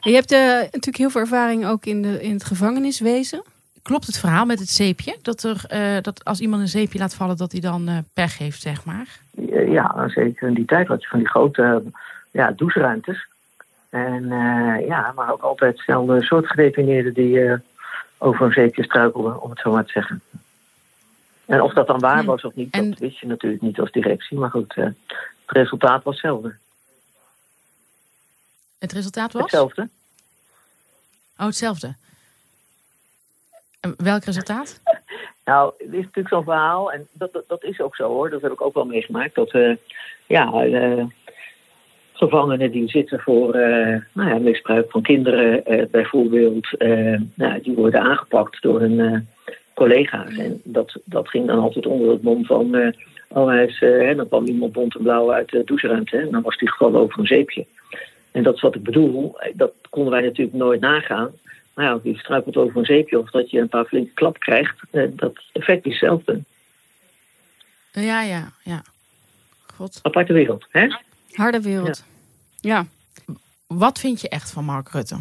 [0.00, 3.42] En je hebt natuurlijk heel veel ervaring ook in, de, in het gevangeniswezen.
[3.82, 5.16] Klopt het verhaal met het zeepje?
[5.22, 8.84] Dat, er, dat als iemand een zeepje laat vallen, dat hij dan pech heeft, zeg
[8.84, 9.18] maar?
[9.66, 11.82] Ja, zeker in die tijd had je van die grote
[12.30, 13.26] ja, doucheruimtes.
[13.90, 14.28] En
[14.86, 17.60] ja, maar ook altijd dezelfde soort gedetineerden die
[18.24, 20.22] over een zeepje struikelden, om het zo maar te zeggen.
[21.44, 22.90] En of dat dan waar was of niet, en...
[22.90, 24.38] dat wist je natuurlijk niet als directie.
[24.38, 24.96] Maar goed, uh, het
[25.46, 26.56] resultaat was hetzelfde.
[28.78, 29.42] Het resultaat was?
[29.42, 29.88] Hetzelfde.
[31.38, 31.94] Oh, hetzelfde.
[33.80, 34.80] En welk resultaat?
[35.44, 36.92] nou, het is natuurlijk zo'n verhaal.
[36.92, 38.30] En dat, dat, dat, is ook zo hoor.
[38.30, 39.34] Dat heb ik ook wel meegemaakt.
[39.34, 39.50] Dat,
[40.26, 40.50] ja
[42.16, 46.68] gevangenen die zitten voor uh, nou ja, misbruik van kinderen uh, bijvoorbeeld.
[46.78, 49.28] Uh, nou, die worden aangepakt door hun
[49.74, 50.36] collega's.
[50.36, 52.94] En dat, dat ging dan altijd onder het mom van...
[53.28, 56.16] oh, hij is, hè, dan kwam iemand bont en blauw uit de doucheruimte.
[56.16, 57.66] En dan was die gevallen over een zeepje.
[58.30, 59.38] En dat is wat ik bedoel.
[59.54, 61.30] Dat konden wij natuurlijk nooit nagaan.
[61.74, 64.38] Maar ja, of je struikelt over een zeepje of dat je een paar flinke klap
[64.38, 64.80] krijgt...
[65.10, 66.40] dat effect is hetzelfde.
[67.92, 68.82] Ja, ja, ja.
[69.74, 69.98] God.
[70.02, 70.86] Aparte wereld, hè?
[71.34, 72.04] Harde wereld.
[72.60, 72.84] Ja.
[73.66, 75.16] Wat vind je echt van Mark Rutte?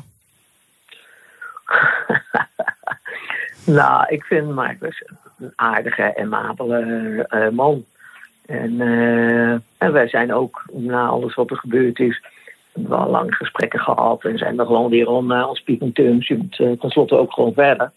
[3.80, 5.06] nou, ik vind Mark Rutte
[5.38, 7.86] een aardige en amabele uh, man.
[8.46, 12.22] En, uh, en wij zijn ook, na alles wat er gebeurd is,
[12.74, 14.24] wel lang gesprekken gehad.
[14.24, 16.28] En zijn we gewoon weer on, uh, on speaking terms.
[16.28, 17.92] Je moet uh, tenslotte ook gewoon verder.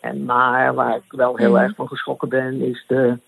[0.00, 1.56] En maar waar ik wel heel mm.
[1.56, 3.18] erg van geschrokken ben, is de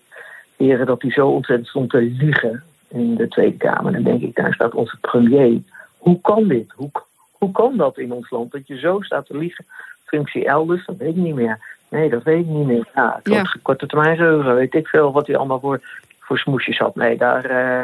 [0.57, 3.91] heren dat hij zo ontzettend stond te liegen in de Tweede Kamer.
[3.91, 5.61] Dan denk ik, daar staat onze premier.
[5.97, 6.71] Hoe kan dit?
[6.75, 6.91] Hoe,
[7.31, 8.51] hoe kan dat in ons land?
[8.51, 9.65] Dat je zo staat te liegen.
[10.05, 11.59] Functie elders, dat weet ik niet meer.
[11.89, 12.87] Nee, dat weet ik niet meer.
[12.95, 13.55] Ja, het ja.
[13.61, 15.81] korte termijn geheugen, weet ik veel wat hij allemaal voor,
[16.19, 16.95] voor smoesjes had.
[16.95, 17.51] Nee, daar...
[17.51, 17.83] Uh...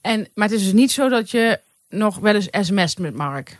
[0.00, 3.58] En, maar het is dus niet zo dat je nog wel eens sms't met Mark?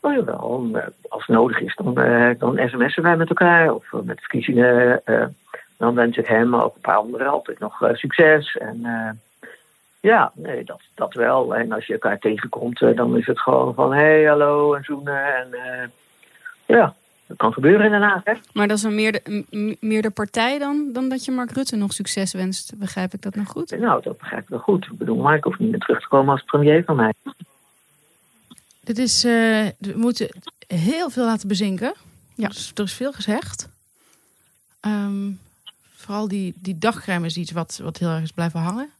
[0.00, 0.70] Oh jawel,
[1.08, 3.74] als het nodig is, dan, uh, dan sms'en wij met elkaar.
[3.74, 5.24] Of met verkiezingen, uh,
[5.76, 8.56] dan wens ik hem, maar ook een paar anderen altijd nog succes.
[8.56, 8.80] En
[10.00, 11.54] ja, nee, dat, dat wel.
[11.54, 15.36] En als je elkaar tegenkomt, dan is het gewoon van hey, hallo en zoenen.
[15.36, 15.48] En
[16.66, 16.94] ja,
[17.26, 18.24] dat kan gebeuren in Den Haag.
[18.24, 18.32] Hè?
[18.52, 21.76] Maar dat is een meer de, meer de partij dan, dan dat je Mark Rutte
[21.76, 22.72] nog succes wenst.
[22.76, 23.78] Begrijp ik dat nog goed?
[23.78, 24.84] Nou, dat begrijp ik wel goed.
[24.84, 27.12] Ik bedoel, Mark hoeft niet meer terug te komen als premier van mij.
[28.80, 29.32] Dit is, uh,
[29.78, 30.28] we moeten
[30.66, 31.94] heel veel laten bezinken.
[32.34, 32.48] Ja.
[32.48, 33.68] Dus er is veel gezegd.
[34.80, 35.40] Um,
[36.04, 38.90] vooral die, die dagcrème is iets wat, wat heel erg is blijven hangen.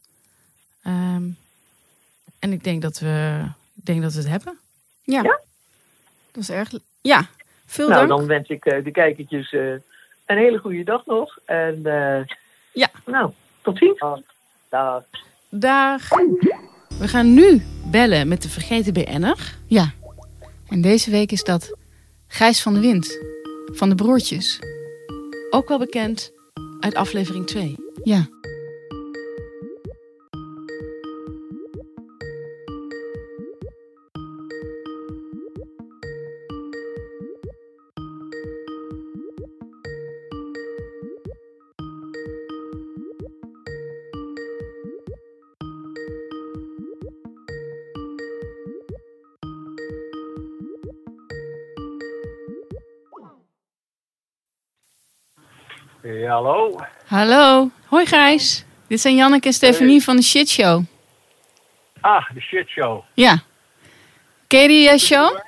[0.87, 1.37] Um,
[2.39, 3.45] en ik denk dat we,
[3.75, 4.57] ik denk dat we het hebben.
[5.03, 5.23] Ja.
[5.23, 5.39] ja?
[6.31, 6.71] Dat is erg.
[7.01, 7.27] Ja,
[7.65, 8.19] veel nou, dank.
[8.19, 9.71] dan wens ik uh, de kijkertjes uh,
[10.25, 11.37] een hele goede dag nog.
[11.45, 12.19] En uh,
[12.73, 12.89] ja.
[13.05, 13.31] nou,
[13.61, 13.99] tot ziens.
[14.69, 15.03] Dag.
[15.49, 16.09] Dag.
[16.99, 19.55] We gaan nu bellen met de vergeten BN'er.
[19.67, 19.91] Ja.
[20.67, 21.77] En deze week is dat
[22.27, 23.19] Gijs van de Wind
[23.65, 24.59] van de Broertjes.
[25.49, 26.33] Ook wel bekend
[26.79, 27.75] uit aflevering 2.
[28.03, 28.29] Ja.
[56.25, 56.79] Ja, hallo.
[57.05, 57.69] Hallo.
[57.85, 58.63] Hoi Gijs.
[58.87, 60.83] Dit zijn Janneke en Stefanie van de Shit Show.
[62.01, 63.03] Ah, de Shit Show.
[63.13, 63.43] Ja.
[64.47, 65.39] Ken je die uh, show?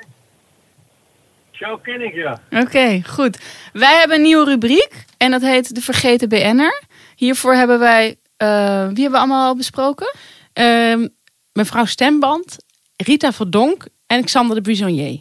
[1.52, 2.42] Show ken ik, ja.
[2.52, 3.40] Oké, goed.
[3.74, 6.84] Wij hebben een nieuwe rubriek en dat heet De Vergeten BN'er.
[7.16, 8.08] Hiervoor hebben wij,
[8.38, 8.48] uh,
[8.88, 10.16] wie hebben we allemaal al besproken?
[10.54, 11.08] Uh,
[11.54, 12.58] mevrouw Stemband,
[12.98, 15.20] Rita Verdonk en Xander de Buissonnier.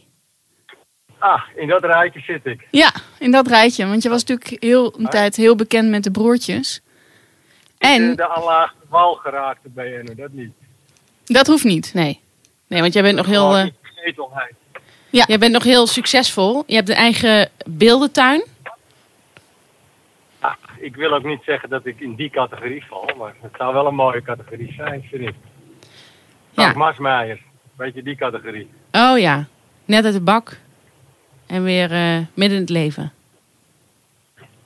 [1.19, 2.67] Ah, in dat rijtje zit ik.
[2.71, 3.87] Ja, in dat rijtje.
[3.87, 6.81] Want je was natuurlijk heel een tijd heel bekend met de broertjes.
[7.79, 8.17] En...
[8.17, 10.53] De allaagste wal geraakte BN'er, dat niet.
[11.25, 12.21] Dat hoeft niet, nee.
[12.67, 13.59] Nee, want jij bent nog heel...
[13.59, 13.67] Uh...
[15.11, 15.25] Ja.
[15.27, 16.65] Jij bent nog heel succesvol.
[16.67, 18.45] Je hebt een eigen beeldentuin.
[20.39, 23.75] Ah, ik wil ook niet zeggen dat ik in die categorie val, maar het zou
[23.75, 25.35] wel een mooie categorie zijn, vind ik.
[26.51, 26.73] Ja.
[26.73, 26.99] Max
[27.77, 28.71] weet je die categorie?
[28.93, 29.47] Oh ja,
[29.85, 30.57] net uit de bak.
[31.47, 33.13] En weer uh, midden in het leven.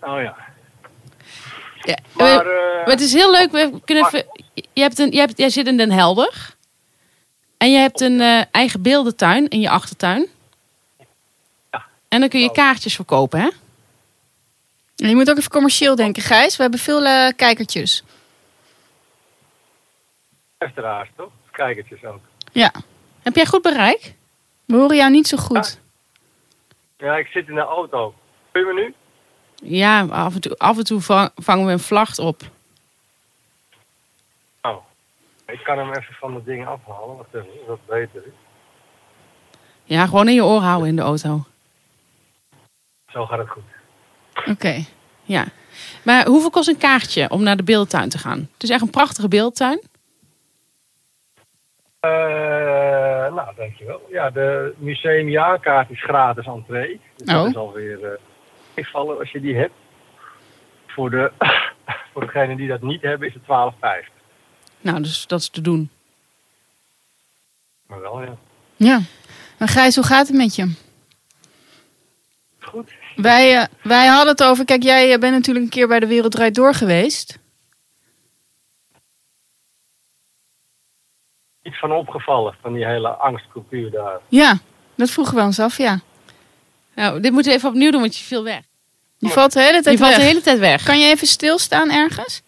[0.01, 0.37] Oh ja.
[1.83, 3.51] ja maar, uh, het is heel leuk.
[3.51, 4.25] We kunnen even,
[4.73, 6.55] je hebt een, je hebt, jij zit in Den Helder.
[7.57, 10.27] En je hebt een uh, eigen beeldentuin in je achtertuin.
[11.71, 11.85] Ja.
[12.09, 13.49] En dan kun je kaartjes verkopen, hè?
[14.97, 16.57] En je moet ook even commercieel denken, Gijs.
[16.57, 18.03] We hebben veel uh, kijkertjes.
[20.59, 21.31] Luisteraars, toch?
[21.51, 22.21] Kijkertjes ook.
[22.53, 22.73] Ja.
[23.23, 24.15] Heb jij goed bereik?
[24.65, 25.79] We horen jou niet zo goed.
[25.83, 25.90] Ja.
[27.01, 28.15] Ja, ik zit in de auto.
[28.53, 28.95] Kun je me nu?
[29.63, 31.01] Ja, af en toe, af en toe
[31.35, 32.43] vangen we een vlacht op.
[34.63, 34.77] Oh.
[35.47, 37.27] Ik kan hem even van het ding afhalen.
[37.33, 38.33] Even, dat beter is.
[39.85, 41.45] Ja, gewoon in je oor houden in de auto.
[43.09, 43.63] Zo gaat het goed.
[44.47, 44.85] Oké,
[45.23, 45.45] ja.
[46.03, 48.39] Maar hoeveel kost een kaartje om naar de beeldtuin te gaan?
[48.53, 49.81] Het is echt een prachtige beeldtuin.
[52.05, 52.70] Uh,
[53.35, 54.07] nou, dankjewel.
[54.11, 57.01] Ja, de museumjaarkaart is gratis entree.
[57.17, 57.35] Dus oh.
[57.35, 58.09] dat is alweer uh,
[58.75, 59.73] meevallen als je die hebt.
[60.87, 61.33] Voor, de,
[62.13, 63.75] voor degenen die dat niet hebben is het
[64.07, 64.13] 12,50.
[64.81, 65.91] Nou, dus dat is te doen.
[67.87, 68.37] Maar wel, ja.
[68.77, 69.01] Ja.
[69.57, 70.75] Maar Gijs, hoe gaat het met je?
[72.59, 72.93] Goed.
[73.17, 76.33] Wij, uh, wij hadden het over, kijk, jij bent natuurlijk een keer bij de Wereld
[76.33, 77.39] Draait Door geweest.
[81.63, 84.21] Iets van opgevallen, van die hele angstcultuur daar.
[84.29, 84.59] Ja,
[84.95, 86.01] dat vroegen we ons af, ja.
[86.95, 88.63] Nou, dit moeten we even opnieuw doen, want je viel weg.
[89.19, 90.11] Je valt de hele tijd je weg.
[90.11, 90.83] valt de hele tijd weg.
[90.83, 92.43] Kan je even stilstaan ergens?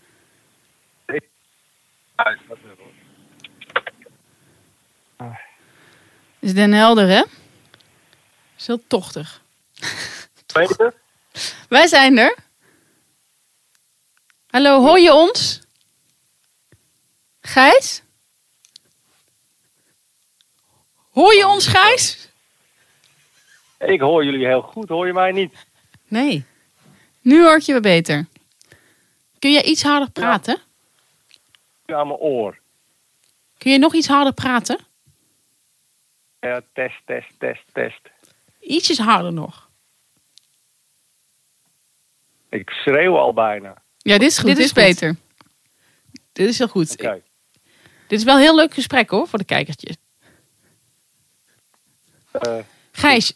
[6.39, 7.23] Is Den Helder, hè?
[8.59, 9.41] Is heel tochtig.
[10.53, 10.95] Peter?
[11.69, 12.37] Wij zijn er.
[14.51, 15.61] Hallo, hoor je ons?
[17.41, 18.03] Gijs?
[21.13, 22.29] Hoor je ons, Gijs?
[23.79, 25.55] Ik hoor jullie heel goed, hoor je mij niet?
[26.09, 26.45] Nee.
[27.21, 28.27] Nu hoor ik je weer beter.
[29.39, 30.59] Kun je iets harder praten?
[31.87, 32.59] Ja, aan mijn oor.
[33.59, 34.79] Kun je nog iets harder praten?
[36.41, 38.01] Ja, test, test, test, test.
[38.61, 39.69] Ietsjes harder nog.
[42.49, 43.83] Ik schreeuw al bijna.
[43.99, 44.47] Ja, dit is goed.
[44.47, 45.17] Dit, is, beter.
[46.33, 46.93] Dit is heel goed.
[46.93, 47.23] Oké.
[48.07, 49.97] Dit is wel een heel leuk gesprek hoor, voor de kijkertjes.
[52.33, 52.59] Eh,
[52.93, 53.33] Gijs,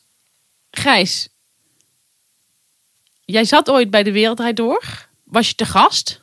[0.70, 1.28] Gijs.
[3.24, 5.06] Jij zat ooit bij de Wereldrijd Door.
[5.24, 6.22] Was je te gast?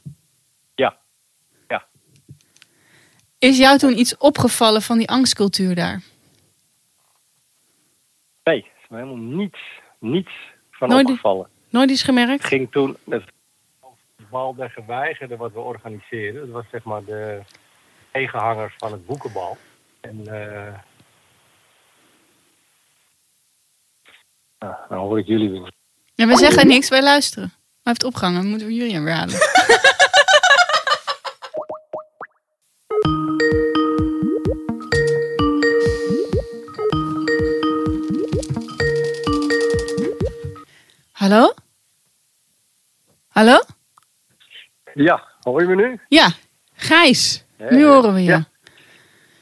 [0.76, 0.98] ja.
[1.68, 1.86] Ja.
[3.40, 6.02] Is jou toen iets opgevallen van die angstcultuur daar?
[8.44, 9.60] Nee, is me helemaal niets,
[10.00, 10.32] niets
[10.72, 11.48] van Nooit- opgevallen.
[11.70, 12.32] Nooit iets gemerkt?
[12.32, 13.24] Het ging toen het
[14.30, 16.42] bal der geweigerde wat we organiseerden.
[16.42, 17.42] Dat was zeg maar de
[18.12, 19.58] tegenhangers van het boekenbal.
[20.02, 20.74] En eh
[24.64, 25.72] nou, dan hoor ik jullie weer.
[26.16, 27.54] Ja, we zeggen niks, wij luisteren.
[27.56, 29.36] Hij heeft opgehangen, dan moeten we Julian weer halen.
[41.12, 41.54] Hallo?
[43.28, 43.60] Hallo?
[44.94, 46.00] Ja, hoor je me nu?
[46.08, 46.32] Ja,
[46.76, 47.44] Gijs.
[47.70, 48.30] nu horen we je.
[48.30, 48.44] Ja.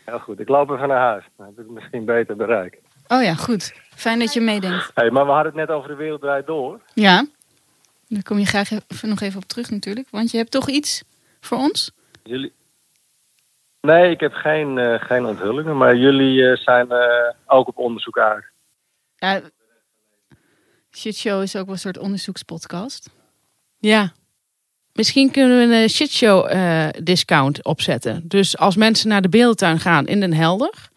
[0.06, 1.24] Heel goed, ik loop even naar huis.
[1.38, 2.78] Dan heb ik misschien beter bereik.
[3.08, 3.74] Oh ja, goed.
[4.02, 4.92] Fijn dat je meedenkt.
[4.94, 6.80] Hey, maar we hadden het net over de wereld draait door.
[6.94, 7.26] Ja,
[8.08, 10.08] daar kom je graag even, nog even op terug natuurlijk.
[10.10, 11.04] Want je hebt toch iets
[11.42, 11.92] voor ons?
[12.24, 12.54] Jullie...
[13.82, 18.18] Nee, ik heb geen, eh, geen onthullingen, maar jullie eh, zijn eh, ook op onderzoek
[18.18, 18.44] uit.
[19.18, 19.42] Ja,
[20.92, 23.10] Shitshow is ook wel een soort onderzoekspodcast.
[23.80, 24.14] Ja.
[24.94, 28.28] Misschien kunnen we een shitshow eh discount opzetten.
[28.28, 30.90] Dus als mensen naar de beeltuin gaan in Den Helder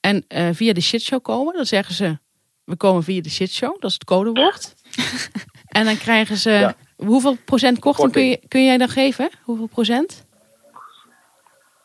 [0.00, 2.18] en eh, via de shitshow komen, dan zeggen ze:
[2.66, 4.74] we komen via de shitshow, dat is het codewoord.
[5.66, 9.30] en dan krijgen ze hoeveel procent korting, Kun, je, kun jij dan geven?
[9.42, 10.24] Hoeveel procent?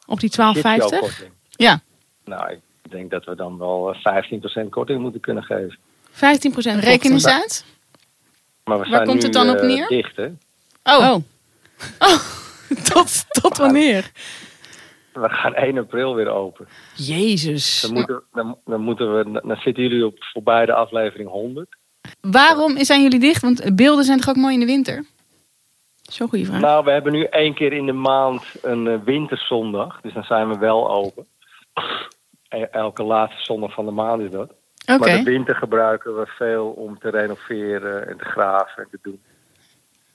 [0.06, 0.36] Op die 12,50?
[0.36, 1.32] Shitshow-korting.
[1.50, 1.82] Ja.
[2.26, 4.24] Nou, ik denk dat we dan wel eh,
[4.66, 5.78] 15% korting moeten kunnen geven.
[6.12, 6.84] 15 procent.
[6.84, 7.66] Reken eens uit.
[8.64, 9.88] Maar we Waar zijn komt nu, het dan op eh, neer?
[9.88, 10.28] dicht, hè?
[10.84, 11.16] Oh.
[12.94, 14.12] tot, tot wanneer?
[15.14, 16.68] We gaan 1 april weer open.
[16.96, 17.82] Jezus.
[17.82, 21.76] Dan moeten, dan, dan moeten we, dan zitten jullie op voorbij de aflevering 100.
[22.22, 23.42] Waarom zijn jullie dicht?
[23.42, 25.06] Want beelden zijn toch ook mooi in de winter?
[26.02, 26.60] Zo'n goede vraag.
[26.62, 30.00] Nou, we hebben nu één keer in de maand een eh, winterzondag.
[30.02, 31.26] Dus dan zijn we wel open.
[32.50, 34.52] E- Elke laatste zondag van de maand is dat.
[34.86, 34.98] Oké.
[34.98, 39.22] Maar de winter gebruiken we veel om te renoveren en te graven en te doen.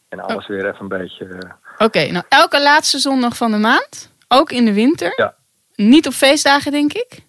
[0.09, 1.25] En alles weer even een beetje...
[1.27, 1.51] eh,
[1.87, 5.13] Oké, nou elke laatste zondag van de maand, ook in de winter.
[5.17, 5.35] Ja.
[5.75, 7.25] Niet op feestdagen, denk ik.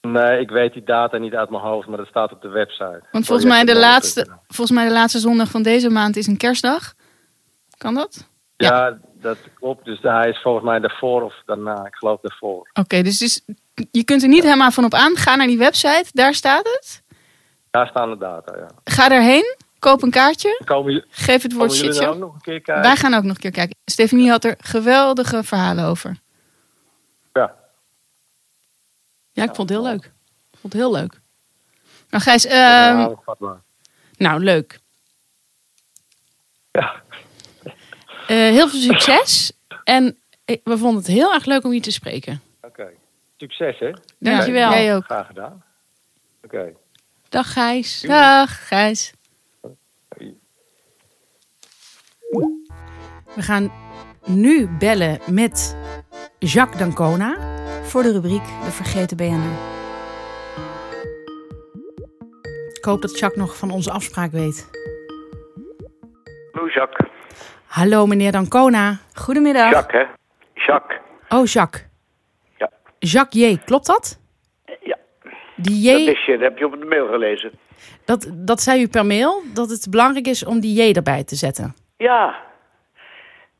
[0.00, 3.02] Nee, ik weet die data niet uit mijn hoofd, maar dat staat op de website.
[3.10, 6.36] Want volgens mij, de laatste, volgens mij de laatste zondag van deze maand is een
[6.36, 6.94] kerstdag.
[7.76, 8.28] Kan dat?
[8.56, 9.84] Ja, dat klopt.
[9.84, 11.86] Dus hij is volgens mij daarvoor of daarna.
[11.86, 12.70] Ik geloof daarvoor.
[12.72, 13.40] Oké, dus, dus
[13.90, 15.16] je kunt er niet helemaal van op aan.
[15.16, 17.02] Ga naar die website, daar staat het.
[17.70, 18.68] Daar staan de data, ja.
[18.84, 20.62] Ga daarheen, koop een kaartje.
[20.64, 22.04] Komen, Geef het woord shitshow.
[22.04, 22.82] dan ook nog een keer kijken?
[22.84, 23.76] Wij gaan ook nog een keer kijken.
[23.84, 26.16] Stefanie had er geweldige verhalen over.
[27.32, 27.54] Ja.
[29.32, 30.04] Ja, ik vond het heel leuk.
[30.52, 31.20] Ik vond het heel leuk.
[32.10, 33.14] Nou Gijs, ehm, Ja.
[34.16, 34.78] Nou, leuk.
[36.70, 37.02] Ja.
[38.26, 39.52] Eh, heel veel succes.
[39.84, 42.42] En ik- we vonden het heel erg leuk om je te spreken.
[42.62, 42.88] Oké.
[43.36, 43.90] Succes, hè?
[44.18, 44.70] Dankjewel.
[44.70, 45.04] Jij ook.
[45.04, 45.62] Graag gedaan.
[46.44, 46.72] Oké.
[47.28, 48.00] Dag Gijs.
[48.00, 49.12] Dag Gijs.
[53.34, 53.72] We gaan
[54.26, 55.76] nu bellen met
[56.38, 57.36] Jacques Dancona.
[57.82, 59.58] Voor de rubriek De Vergeten BNR.
[62.72, 64.70] Ik hoop dat Jacques nog van onze afspraak weet.
[66.52, 67.08] Hallo Jacques.
[67.66, 68.98] Hallo meneer Dancona.
[69.14, 69.70] Goedemiddag.
[69.70, 70.08] Jacques, hè?
[70.66, 70.98] Jacques.
[71.28, 71.86] Oh, Jacques.
[72.58, 72.70] Ja.
[72.98, 74.18] Jacques J, klopt dat?
[74.82, 74.96] Ja.
[75.56, 77.50] Die Dat J, wist je, dat heb je op de mail gelezen.
[78.04, 81.34] dat, dat zei u per mail, dat het belangrijk is om die J erbij te
[81.36, 81.74] zetten.
[81.96, 82.48] Ja.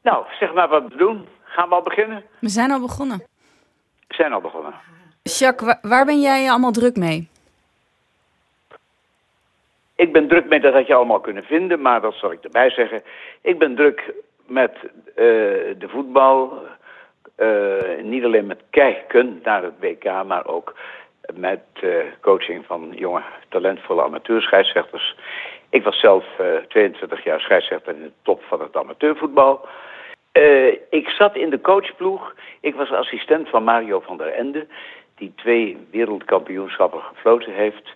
[0.02, 1.28] Nou, zeg maar wat we doen.
[1.44, 2.24] Gaan we al beginnen?
[2.38, 3.18] We zijn al begonnen.
[4.08, 4.74] We zijn al begonnen.
[5.22, 7.28] Jacques, wa- waar ben jij allemaal druk mee?
[9.94, 12.70] Ik ben druk met, dat had je allemaal kunnen vinden, maar dat zal ik erbij
[12.70, 13.02] zeggen.
[13.40, 14.14] Ik ben druk
[14.46, 14.72] met
[15.06, 15.24] eh,
[15.78, 16.62] de voetbal.
[17.34, 20.74] eh, niet alleen met kijken naar het WK, maar ook
[21.34, 21.90] met eh,
[22.20, 25.16] coaching van jonge, talentvolle amateurscheidsrechters.
[25.68, 29.68] Ik was zelf eh, 22 jaar scheidsrechter in de top van het amateurvoetbal.
[30.32, 32.34] Uh, ik zat in de coachploeg.
[32.60, 34.66] Ik was assistent van Mario van der Ende,
[35.16, 37.94] die twee wereldkampioenschappen gefloten heeft.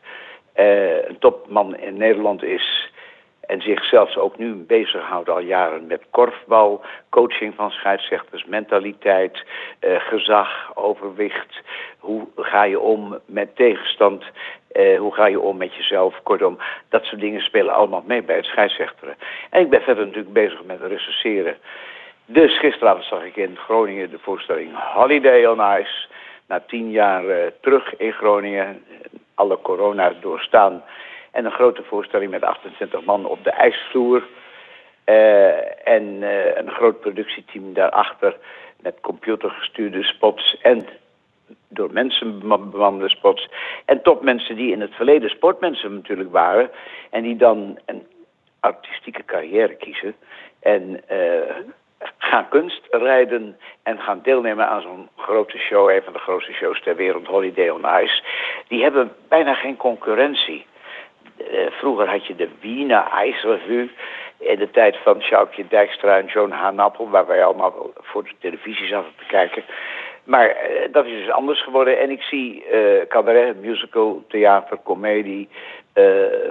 [0.57, 2.93] Uh, een topman in Nederland is
[3.41, 9.45] en zich zelfs ook nu bezighoudt al jaren met korfbal, coaching van scheidsrechters, mentaliteit,
[9.81, 11.61] uh, gezag, overwicht.
[11.99, 14.25] Hoe ga je om met tegenstand?
[14.99, 16.23] Hoe ga je om met jezelf?
[16.23, 16.59] Kortom,
[16.89, 19.17] dat soort dingen spelen allemaal mee bij het scheidsrechteren.
[19.51, 21.57] En ik ben verder natuurlijk bezig met recenseren.
[22.27, 26.07] Dus gisteravond zag ik in Groningen de voorstelling Holiday on Ice.
[26.47, 28.85] Na tien jaar uh, terug in Groningen,
[29.35, 30.83] alle corona doorstaan
[31.31, 34.23] en een grote voorstelling met 28 man op de ijsvloer.
[35.07, 38.37] Uh, en uh, een groot productieteam daarachter
[38.81, 40.87] met computergestuurde spots en
[41.69, 42.39] door mensen
[42.71, 43.49] bemande spots.
[43.85, 46.71] En topmensen die in het verleden sportmensen natuurlijk waren.
[47.11, 48.07] En die dan een
[48.61, 50.15] artistieke carrière kiezen.
[50.61, 51.01] En
[52.19, 55.91] gaan kunst rijden en gaan deelnemen aan zo'n grote show.
[55.91, 58.23] Een van de grootste shows ter wereld, Holiday on Ice.
[58.69, 60.67] Die hebben bijna geen concurrentie.
[61.39, 63.91] Uh, vroeger had je de Wiener IJsrevue
[64.39, 68.87] in de tijd van Sjoukje Dijkstra en Joan Hanappel, waar wij allemaal voor de televisie
[68.87, 69.65] zaten te kijken.
[70.25, 71.99] Maar uh, dat is dus anders geworden.
[71.99, 75.49] En ik zie uh, cabaret, musical, theater, comedie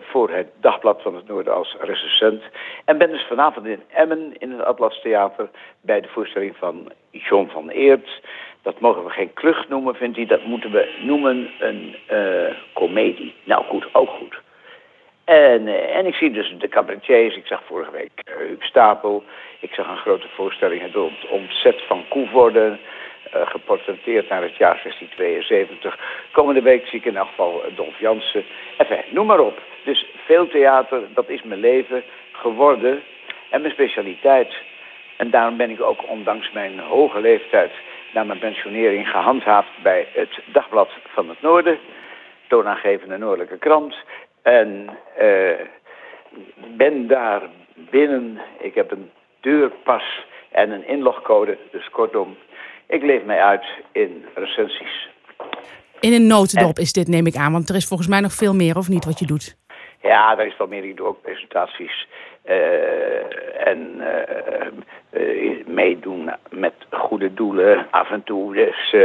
[0.01, 2.43] voor het Dagblad van het Noorden als recensent.
[2.85, 5.49] En ben dus vanavond in Emmen in het Atlas Theater
[5.81, 8.21] bij de voorstelling van John van Eert.
[8.61, 10.25] Dat mogen we geen klucht noemen, vindt hij.
[10.25, 11.95] Dat moeten we noemen een
[12.73, 13.35] comedie.
[13.43, 14.41] Nou goed, ook goed.
[15.23, 17.35] En, uh, en ik zie dus de cabaretiers.
[17.35, 19.23] Ik zag vorige week uh, Huub Stapel.
[19.59, 20.95] Ik zag een grote voorstelling, het
[21.29, 22.77] ontzet van Koevoorde.
[23.35, 25.99] Uh, geportretteerd naar het jaar 1672.
[26.31, 28.43] Komende week zie ik in elk geval Dolf Jansen.
[28.77, 29.61] Enfin, noem maar op.
[29.83, 33.03] Dus veel theater, dat is mijn leven geworden.
[33.49, 34.53] En mijn specialiteit.
[35.17, 37.71] En daarom ben ik ook ondanks mijn hoge leeftijd...
[38.13, 41.79] na mijn pensionering gehandhaafd bij het Dagblad van het Noorden.
[42.47, 43.95] Toonaangevende Noordelijke Krant.
[44.41, 44.89] En
[45.21, 45.51] uh,
[46.55, 47.41] ben daar
[47.73, 48.41] binnen.
[48.59, 51.57] Ik heb een deurpas en een inlogcode.
[51.71, 52.37] Dus kortom,
[52.87, 55.09] ik leef mij uit in recensies.
[55.99, 57.51] In een notendop is dit, neem ik aan.
[57.51, 59.55] Want er is volgens mij nog veel meer, of niet, wat je doet?
[60.01, 60.83] Ja, er is wel meer.
[60.83, 62.07] Ik doe ook presentaties.
[62.45, 64.01] Uh, en
[65.11, 68.53] uh, meedoen met goede doelen af en toe.
[68.53, 68.95] Dus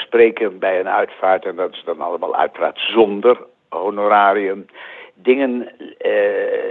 [0.00, 1.44] spreken bij een uitvaart.
[1.44, 4.66] En dat is dan allemaal uiteraard zonder honorarium
[5.22, 5.88] dingen uh,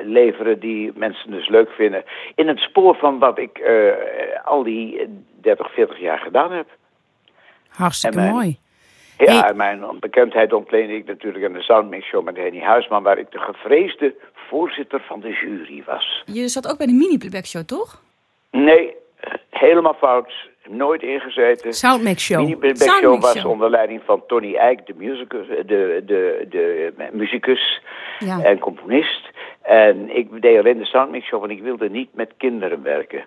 [0.03, 2.03] leveren die mensen dus leuk vinden.
[2.35, 3.93] In het spoor van wat ik uh,
[4.43, 5.07] al die
[5.41, 6.67] 30, 40 jaar gedaan heb.
[7.67, 8.57] Hartstikke mijn, mooi.
[9.17, 9.53] Ja, hey.
[9.53, 13.03] mijn bekendheid ontleende ik natuurlijk aan de Soundmix Show met Henny Huisman...
[13.03, 16.23] waar ik de gevreesde voorzitter van de jury was.
[16.25, 18.01] Je zat ook bij de mini-playback show, toch?
[18.51, 18.95] Nee,
[19.49, 21.73] helemaal fout nooit ingezeten.
[21.73, 22.59] Soundmix Show.
[22.59, 27.81] Mini Show was onder leiding van Tony Eijk, de, musicus, de, de, de, de muzikus
[28.19, 28.43] ja.
[28.43, 29.29] en componist.
[29.61, 33.23] En ik deed alleen de Soundmix Show, want ik wilde niet met kinderen werken.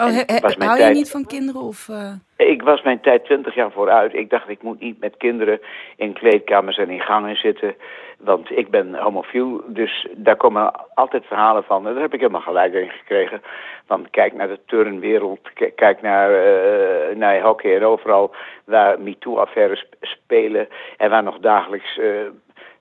[0.00, 1.60] Oh, he, he, hou tijd, je niet van kinderen?
[1.60, 2.12] Of, uh...
[2.36, 4.14] Ik was mijn tijd twintig jaar vooruit.
[4.14, 5.60] Ik dacht, ik moet niet met kinderen
[5.96, 7.74] in kleedkamers en in gangen zitten.
[8.18, 11.86] Want ik ben homofiel, dus daar komen altijd verhalen van.
[11.86, 13.42] En daar heb ik helemaal gelijk in gekregen.
[13.86, 15.40] Want kijk naar de turnwereld,
[15.74, 18.34] kijk naar, uh, naar hockey en overal
[18.64, 20.68] waar MeToo-affaires spelen.
[20.96, 22.20] En waar nog dagelijks uh,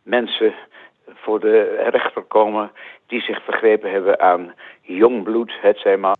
[0.03, 0.53] mensen
[1.13, 2.72] voor de rechter komen
[3.07, 6.15] die zich vergrepen hebben aan jong bloed, het zijn maar.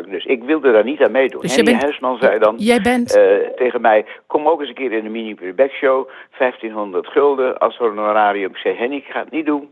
[0.00, 1.40] Dus ik wilde daar niet aan meedoen.
[1.40, 3.16] Dus Henny bent, Hersman zei dan jij bent...
[3.16, 4.06] uh, tegen mij...
[4.26, 6.08] kom ook eens een keer in de mini-playback show.
[6.38, 8.50] 1500 gulden als honorarium.
[8.50, 9.70] Ik zei, Henny, ik ga het niet doen.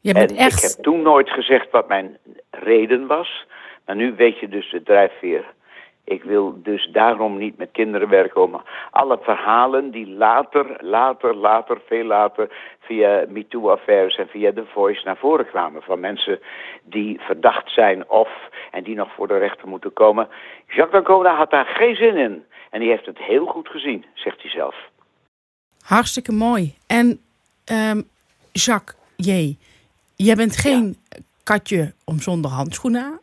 [0.00, 0.64] Je bent en echt...
[0.64, 2.16] ik heb toen nooit gezegd wat mijn
[2.50, 3.46] reden was.
[3.86, 5.44] Maar nu weet je dus de drijfveer.
[6.10, 8.42] Ik wil dus daarom niet met kinderen werken.
[8.42, 12.50] Om alle verhalen die later, later, later, veel later...
[12.80, 15.82] via MeToo-affaires en via The Voice naar voren kwamen.
[15.82, 16.40] Van mensen
[16.82, 18.28] die verdacht zijn of...
[18.70, 20.28] en die nog voor de rechter moeten komen.
[20.66, 22.44] Jacques d'Ancona had daar geen zin in.
[22.70, 24.74] En die heeft het heel goed gezien, zegt hij zelf.
[25.82, 26.74] Hartstikke mooi.
[26.86, 27.20] En
[27.72, 28.08] um,
[28.52, 29.56] Jacques, J.,
[30.16, 31.18] jij bent geen ja.
[31.42, 33.20] katje om zonder handschoenen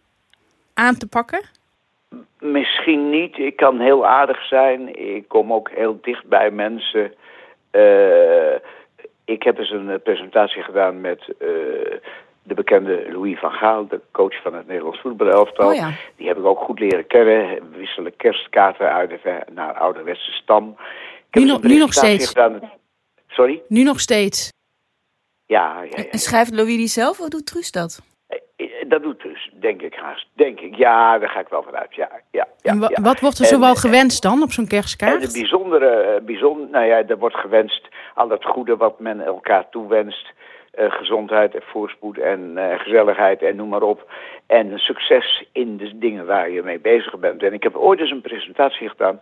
[0.73, 1.56] aan te pakken?
[2.39, 3.37] Misschien niet.
[3.37, 4.99] Ik kan heel aardig zijn.
[5.15, 7.13] Ik kom ook heel dicht bij mensen.
[7.71, 8.55] Uh,
[9.25, 11.47] ik heb eens een presentatie gedaan met uh,
[12.43, 15.69] de bekende Louis van Gaal, de coach van het Nederlands voetbalelftal.
[15.69, 15.91] Oh ja.
[16.15, 17.71] Die heb ik ook goed leren kennen.
[17.71, 19.11] We wisselen kerstkaarten uit
[19.53, 20.77] naar ouderwetse stam.
[21.31, 22.27] Nu, no nu nog steeds?
[22.27, 22.71] Gedaan.
[23.27, 23.61] Sorry?
[23.67, 24.51] Nu nog steeds?
[25.45, 28.01] Ja, ja, ja, En schrijft Louis die zelf of doet Truus dat?
[28.87, 30.27] Dat doet dus, denk ik haast.
[30.33, 31.95] Denk ik, ja, daar ga ik wel vanuit.
[31.95, 33.01] Ja, ja, ja, en ja.
[33.01, 35.33] wat wordt er En- zoal gewenst dan op zo'n kerstkaart?
[35.33, 39.69] de bijzondere, eh, bijzonder, nou ja, er wordt gewenst al het goede wat men elkaar
[39.69, 40.35] toewenst.
[40.71, 44.11] Eh, gezondheid en voorspoed en eh, gezelligheid en noem maar op.
[44.47, 47.43] En succes in de dingen waar je mee bezig bent.
[47.43, 49.19] En ik heb ooit eens een presentatie gedaan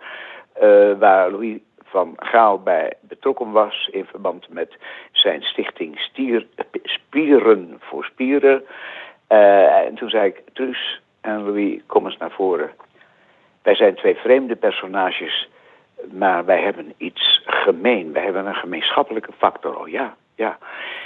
[0.53, 4.78] eh, waar Louis van Gaal bij betrokken was in verband met
[5.11, 6.45] zijn stichting Stier,
[6.84, 8.63] Spieren voor Spieren.
[9.28, 12.71] Eh, en toen zei ik, Truus en Louis, kom eens naar voren.
[13.61, 15.49] Wij zijn twee vreemde personages,
[16.11, 18.13] maar wij hebben iets gemeen.
[18.13, 19.80] Wij hebben een gemeenschappelijke factor.
[19.80, 20.57] Oh ja, ja.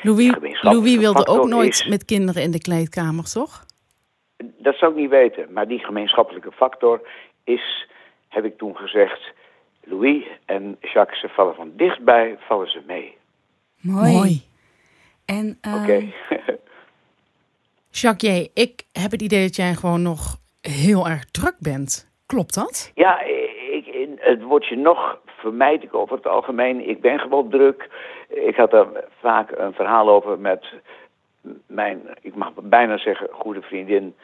[0.03, 3.65] Louis, Louis wilde ook nooit is- met kinderen in de kleedkamer, toch?
[4.57, 7.01] Dat zou ik niet weten, maar die gemeenschappelijke factor
[7.43, 7.87] is,
[8.27, 9.21] heb ik toen gezegd,
[9.83, 13.17] Louis en Jacques, ze vallen van dichtbij, vallen ze mee.
[13.81, 14.41] Mooi.
[15.25, 16.03] En, eh, Oké.
[17.91, 22.11] Jacques, ik heb het idee dat jij gewoon nog heel erg druk bent.
[22.25, 22.91] Klopt dat?
[22.95, 23.21] Ja,
[23.71, 26.89] ik, het woordje nog vermijd ik over het algemeen.
[26.89, 27.89] Ik ben gewoon druk.
[28.27, 28.87] Ik had daar
[29.19, 30.65] vaak een verhaal over met
[31.67, 34.15] mijn, ik mag bijna zeggen, goede vriendin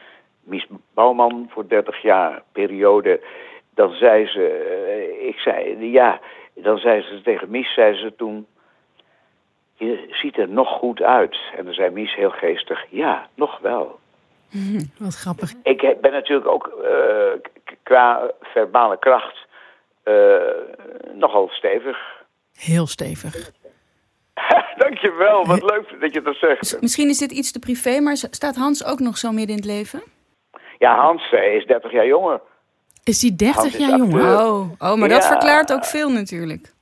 [0.43, 3.21] Mies Bouwman voor 30 jaar periode.
[3.73, 6.19] Dan zei ze, eh, ik zei, ja,
[6.53, 8.45] dan zei ze tegen Mies, zei ze toen,
[9.75, 11.37] je ziet er nog goed uit.
[11.57, 13.99] En dan zei Mies heel geestig, ja, nog wel.
[14.99, 15.53] Wat grappig.
[15.63, 17.49] Ik ben natuurlijk ook eh,
[17.83, 19.37] qua verbale kracht
[20.03, 20.13] eh,
[21.13, 21.97] nogal stevig.
[22.53, 23.51] Heel stevig.
[24.77, 26.81] Dankjewel, wat leuk dat je dat zegt.
[26.81, 29.65] Misschien is dit iets te privé, maar staat Hans ook nog zo midden in het
[29.65, 30.03] leven?
[30.79, 32.41] Ja, Hans is 30 jaar jonger.
[33.03, 34.45] Is die 30 Hans is jaar jonger?
[34.45, 36.73] Oh, oh maar dat verklaart ook veel natuurlijk.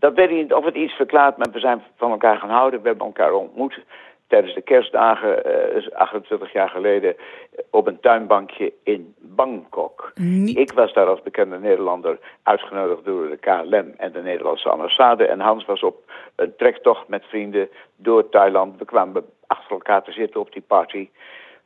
[0.00, 2.82] Dat weet ik niet of het iets verklaart, maar we zijn van elkaar gaan houden.
[2.82, 3.80] We hebben elkaar ontmoet
[4.26, 10.12] tijdens de kerstdagen, eh, dus 28 jaar geleden, eh, op een tuinbankje in Bangkok.
[10.44, 15.26] Ik was daar als bekende Nederlander uitgenodigd door de KLM en de Nederlandse ambassade.
[15.26, 15.96] En Hans was op
[16.36, 18.78] een trektocht met vrienden door Thailand.
[18.78, 21.08] We kwamen achter elkaar te zitten op die party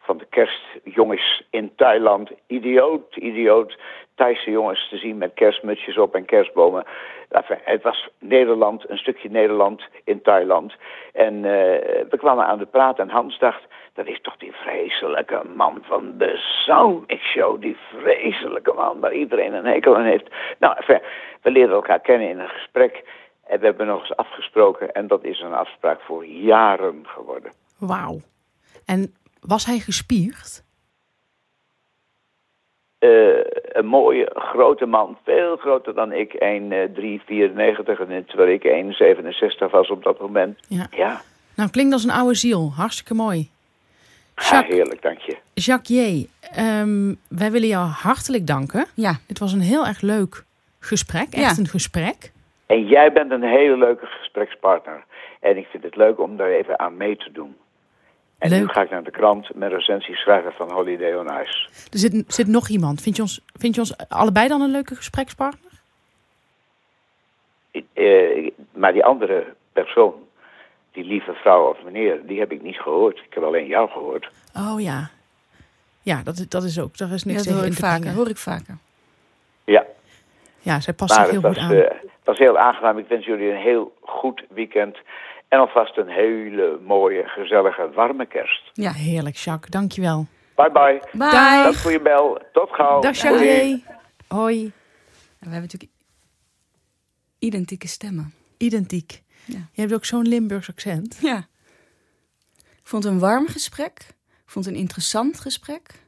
[0.05, 2.31] van de kerstjongens in Thailand.
[2.47, 3.79] Idioot, idioot.
[4.15, 6.85] Thaise jongens te zien met kerstmutsjes op en kerstbomen.
[7.47, 10.75] Het was Nederland, een stukje Nederland in Thailand.
[11.13, 13.63] En eh, we kwamen aan de praat en Hans dacht...
[13.95, 17.61] dat is toch die vreselijke man van de Soundmix Show.
[17.61, 20.29] Die vreselijke man waar iedereen een hekel aan heeft.
[20.59, 20.77] Nou,
[21.43, 23.05] we leerden elkaar kennen in een gesprek...
[23.47, 27.53] En we hebben nog eens afgesproken en dat is een afspraak voor jaren geworden.
[27.79, 28.21] Wauw.
[28.87, 29.15] En
[29.47, 30.63] was hij gespierd?
[32.99, 33.11] Eh,
[33.65, 40.03] een mooie grote man, veel groter dan ik, 1,394 en terwijl ik 1,67 was op
[40.03, 40.59] dat moment.
[40.69, 40.87] Ja.
[40.91, 41.21] Ja,
[41.57, 42.73] Nou, klinkt als een oude ziel.
[42.77, 43.51] Hartstikke mooi.
[44.37, 45.37] ja heerlijk, dank je.
[45.55, 48.87] Jacques J., ehm, wij willen jou hartelijk danken.
[48.95, 49.19] Ja.
[49.27, 50.45] Het was een heel erg leuk
[50.79, 51.33] gesprek.
[51.33, 52.33] Echt een gesprek.
[52.67, 55.05] En jij bent een hele leuke gesprekspartner.
[55.41, 57.57] En ik vind het leuk om daar even aan mee te doen.
[58.39, 58.73] En nu Leuk.
[58.73, 61.69] ga ik naar de krant met recensie schrijven van Holiday on Ice.
[61.93, 63.01] Er zit, zit nog iemand.
[63.01, 65.71] Vind je, ons, vind je ons allebei dan een leuke gesprekspartner?
[67.93, 70.15] Eh, maar die andere persoon,
[70.93, 73.19] die lieve vrouw of meneer, die heb ik niet gehoord.
[73.19, 74.29] Ik heb alleen jou gehoord.
[74.57, 75.11] Oh ja.
[76.03, 76.97] Ja, dat, is- dat is ook.
[76.99, 78.01] Daar is niks dat tegen hoor in ik te vaker.
[78.01, 78.17] brengen.
[78.17, 78.77] Hoor ik vaker.
[79.65, 79.85] Ja.
[80.61, 81.73] Ja, zij past zich heel was, goed aan.
[81.73, 81.91] eh,
[82.25, 82.99] was heel aangenaam.
[82.99, 84.99] Ik wens jullie een heel goed weekend.
[85.49, 88.71] En alvast een hele mooie, gezellige, warme kerst.
[88.73, 89.71] Ja, heerlijk, Jacques.
[89.71, 90.27] Dankjewel.
[90.55, 91.03] Bye bye.
[91.13, 91.31] Bye.
[91.31, 92.39] Dank voor je bel.
[92.53, 93.01] Tot gauw.
[93.01, 93.81] Dag, Jacques.
[94.29, 94.65] Hoi.
[94.65, 95.93] En we hebben natuurlijk
[97.39, 98.35] identieke stemmen.
[98.57, 99.23] Identiek.
[99.45, 99.69] Ja.
[99.73, 101.19] Je hebt ook zo'n Limburgs accent.
[101.21, 101.47] Ja.
[102.57, 104.07] Ik vond het een warm gesprek.
[104.45, 106.04] Ik vond het een interessant gesprek.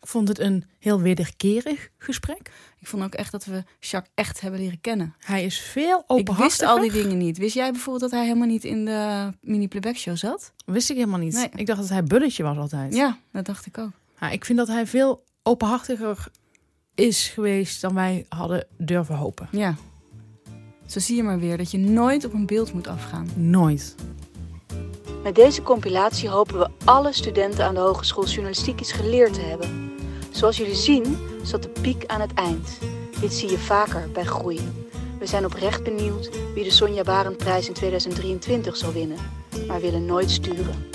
[0.00, 2.50] Ik vond het een heel wederkerig gesprek.
[2.78, 5.14] Ik vond ook echt dat we Jacques echt hebben leren kennen.
[5.18, 6.66] Hij is veel Ik wist openhartiger.
[6.66, 7.38] al die dingen niet.
[7.38, 10.52] Wist jij bijvoorbeeld dat hij helemaal niet in de mini-playback show zat?
[10.66, 11.32] Wist ik helemaal niet.
[11.32, 11.48] Nee.
[11.54, 12.94] Ik dacht dat hij bulletje was altijd.
[12.94, 13.90] Ja, dat dacht ik ook.
[14.20, 16.26] Ja, ik vind dat hij veel openhartiger
[16.94, 19.48] is geweest dan wij hadden durven hopen.
[19.52, 19.74] Ja.
[20.86, 23.28] Zo zie je maar weer dat je nooit op een beeld moet afgaan.
[23.34, 23.94] Nooit.
[25.22, 29.89] Met deze compilatie hopen we alle studenten aan de Hogeschool Journalistiek iets geleerd te hebben.
[30.30, 32.78] Zoals jullie zien zat de piek aan het eind.
[33.20, 34.60] Dit zie je vaker bij groei.
[35.18, 39.18] We zijn oprecht benieuwd wie de Sonja Barendprijs in 2023 zal winnen,
[39.66, 40.88] maar willen nooit sturen.